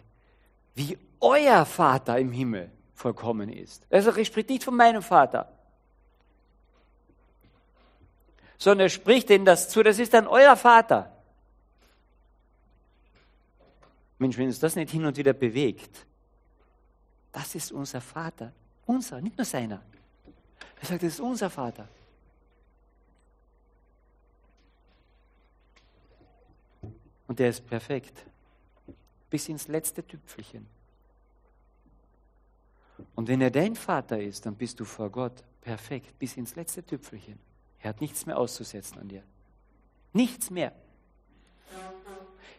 wie 0.75 0.97
euer 1.21 1.67
Vater 1.67 2.19
im 2.19 2.33
Himmel 2.33 2.71
vollkommen 2.95 3.51
ist. 3.51 3.83
Also 3.91 4.11
er 4.11 4.25
spricht 4.25 4.49
nicht 4.49 4.65
von 4.65 4.77
meinem 4.77 5.03
Vater, 5.03 5.53
sondern 8.57 8.87
er 8.87 8.91
spricht 8.91 9.29
denen 9.29 9.45
das 9.45 9.69
zu, 9.69 9.83
das 9.83 9.99
ist 9.99 10.15
dann 10.15 10.27
euer 10.27 10.57
Vater. 10.57 11.13
Mensch, 14.19 14.37
wenn 14.39 14.47
uns 14.47 14.59
das 14.59 14.77
nicht 14.77 14.91
hin 14.91 15.05
und 15.05 15.17
wieder 15.17 15.33
bewegt, 15.33 16.07
das 17.33 17.55
ist 17.55 17.73
unser 17.73 18.01
Vater. 18.01 18.53
Unser, 18.87 19.21
nicht 19.21 19.37
nur 19.37 19.45
seiner. 19.45 19.83
Er 20.81 20.87
sagt, 20.87 21.03
das 21.03 21.15
ist 21.15 21.21
unser 21.21 21.51
Vater. 21.51 21.89
Und 27.27 27.39
der 27.39 27.51
ist 27.51 27.65
perfekt. 27.67 28.25
Bis 29.29 29.49
ins 29.49 29.69
letzte 29.69 30.05
Tüpfelchen. 30.05 30.67
Und 33.15 33.29
wenn 33.29 33.41
er 33.41 33.51
dein 33.51 33.77
Vater 33.77 34.21
ist, 34.21 34.45
dann 34.47 34.57
bist 34.57 34.81
du 34.81 34.85
vor 34.85 35.11
Gott 35.11 35.45
perfekt, 35.61 36.19
bis 36.19 36.37
ins 36.37 36.57
letzte 36.57 36.85
Tüpfelchen. 36.85 37.39
Er 37.79 37.91
hat 37.91 38.01
nichts 38.01 38.27
mehr 38.27 38.37
auszusetzen 38.37 38.99
an 38.99 39.09
dir. 39.09 39.23
Nichts 40.13 40.51
mehr. 40.51 40.73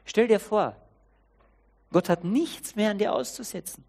Stell 0.05 0.27
dir 0.27 0.39
vor, 0.39 0.75
Gott 1.91 2.09
hat 2.09 2.23
nichts 2.23 2.75
mehr 2.75 2.91
an 2.91 2.97
dir 2.97 3.13
auszusetzen. 3.13 3.83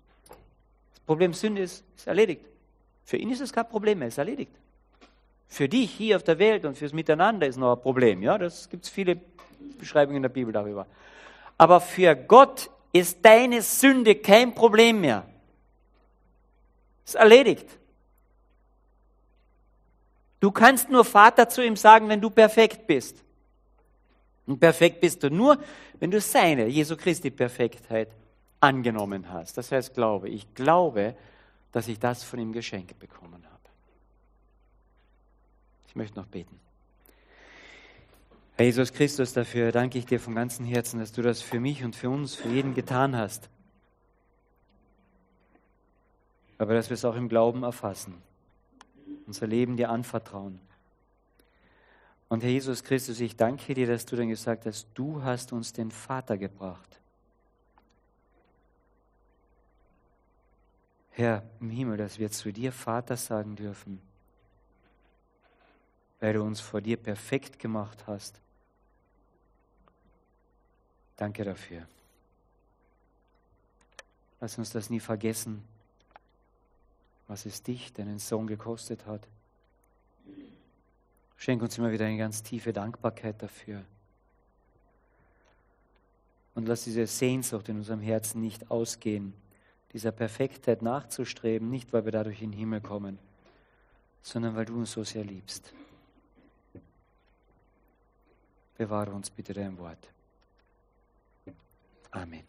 Problem 1.06 1.34
Sünde 1.34 1.62
ist, 1.62 1.84
ist 1.96 2.06
erledigt. 2.06 2.44
Für 3.04 3.16
ihn 3.16 3.30
ist 3.30 3.40
es 3.40 3.52
kein 3.52 3.68
Problem 3.68 3.98
mehr, 3.98 4.08
ist 4.08 4.18
erledigt. 4.18 4.52
Für 5.48 5.68
dich 5.68 5.90
hier 5.90 6.16
auf 6.16 6.22
der 6.22 6.38
Welt 6.38 6.64
und 6.64 6.78
fürs 6.78 6.92
Miteinander 6.92 7.46
ist 7.46 7.56
noch 7.56 7.76
ein 7.76 7.82
Problem. 7.82 8.22
Ja, 8.22 8.38
das 8.38 8.70
gibt 8.70 8.84
es 8.84 8.90
viele 8.90 9.20
Beschreibungen 9.78 10.16
in 10.16 10.22
der 10.22 10.30
Bibel 10.30 10.52
darüber. 10.52 10.86
Aber 11.58 11.80
für 11.80 12.16
Gott 12.16 12.70
ist 12.92 13.18
deine 13.22 13.62
Sünde 13.62 14.14
kein 14.14 14.54
Problem 14.54 15.00
mehr. 15.00 15.26
Ist 17.04 17.16
erledigt. 17.16 17.66
Du 20.40 20.50
kannst 20.50 20.90
nur 20.90 21.04
Vater 21.04 21.48
zu 21.48 21.64
ihm 21.64 21.76
sagen, 21.76 22.08
wenn 22.08 22.20
du 22.20 22.30
perfekt 22.30 22.86
bist. 22.86 23.22
Und 24.46 24.58
perfekt 24.58 25.00
bist 25.00 25.22
du 25.22 25.30
nur, 25.30 25.58
wenn 26.00 26.10
du 26.10 26.20
seine, 26.20 26.66
Jesu 26.66 26.96
Christi 26.96 27.30
Perfektheit 27.30 28.08
angenommen 28.62 29.30
hast. 29.30 29.58
Das 29.58 29.72
heißt 29.72 29.94
Glaube. 29.94 30.28
Ich 30.28 30.54
glaube, 30.54 31.16
dass 31.72 31.88
ich 31.88 31.98
das 31.98 32.22
von 32.22 32.38
ihm 32.38 32.52
geschenkt 32.52 32.98
bekommen 32.98 33.44
habe. 33.44 33.58
Ich 35.88 35.96
möchte 35.96 36.18
noch 36.18 36.26
beten. 36.26 36.58
Herr 38.56 38.66
Jesus 38.66 38.92
Christus, 38.92 39.32
dafür 39.32 39.72
danke 39.72 39.98
ich 39.98 40.06
dir 40.06 40.20
von 40.20 40.34
ganzem 40.34 40.64
Herzen, 40.64 41.00
dass 41.00 41.12
du 41.12 41.22
das 41.22 41.42
für 41.42 41.58
mich 41.58 41.82
und 41.82 41.96
für 41.96 42.08
uns, 42.08 42.34
für 42.34 42.48
jeden 42.48 42.74
getan 42.74 43.16
hast. 43.16 43.48
Aber 46.58 46.74
dass 46.74 46.88
wir 46.88 46.94
es 46.94 47.04
auch 47.04 47.16
im 47.16 47.28
Glauben 47.28 47.64
erfassen, 47.64 48.14
unser 49.26 49.48
Leben 49.48 49.76
dir 49.76 49.90
anvertrauen. 49.90 50.60
Und 52.28 52.44
Herr 52.44 52.50
Jesus 52.50 52.84
Christus, 52.84 53.18
ich 53.18 53.36
danke 53.36 53.74
dir, 53.74 53.88
dass 53.88 54.06
du 54.06 54.14
dann 54.14 54.28
gesagt 54.28 54.66
hast, 54.66 54.86
du 54.94 55.22
hast 55.24 55.52
uns 55.52 55.72
den 55.72 55.90
Vater 55.90 56.38
gebracht. 56.38 57.01
Herr 61.12 61.42
im 61.60 61.70
Himmel, 61.70 61.98
dass 61.98 62.18
wir 62.18 62.30
zu 62.30 62.52
dir 62.52 62.72
Vater 62.72 63.16
sagen 63.16 63.54
dürfen, 63.54 64.00
weil 66.20 66.32
du 66.32 66.42
uns 66.42 66.60
vor 66.60 66.80
dir 66.80 66.96
perfekt 66.96 67.58
gemacht 67.58 68.06
hast. 68.06 68.40
Danke 71.16 71.44
dafür. 71.44 71.86
Lass 74.40 74.56
uns 74.58 74.70
das 74.70 74.88
nie 74.88 75.00
vergessen, 75.00 75.62
was 77.28 77.46
es 77.46 77.62
dich, 77.62 77.92
deinen 77.92 78.18
Sohn, 78.18 78.46
gekostet 78.46 79.06
hat. 79.06 79.28
Schenk 81.36 81.62
uns 81.62 81.76
immer 81.76 81.92
wieder 81.92 82.06
eine 82.06 82.18
ganz 82.18 82.42
tiefe 82.42 82.72
Dankbarkeit 82.72 83.42
dafür. 83.42 83.84
Und 86.54 86.66
lass 86.66 86.84
diese 86.84 87.06
Sehnsucht 87.06 87.68
in 87.68 87.76
unserem 87.76 88.00
Herzen 88.00 88.40
nicht 88.40 88.70
ausgehen, 88.70 89.34
dieser 89.92 90.12
Perfektheit 90.12 90.82
nachzustreben, 90.82 91.70
nicht 91.70 91.92
weil 91.92 92.04
wir 92.04 92.12
dadurch 92.12 92.42
in 92.42 92.50
den 92.50 92.58
Himmel 92.58 92.80
kommen, 92.80 93.18
sondern 94.22 94.56
weil 94.56 94.64
du 94.64 94.74
uns 94.74 94.92
so 94.92 95.04
sehr 95.04 95.24
liebst. 95.24 95.72
Bewahre 98.76 99.12
uns 99.12 99.30
bitte 99.30 99.52
dein 99.52 99.76
Wort. 99.78 100.08
Amen. 102.10 102.44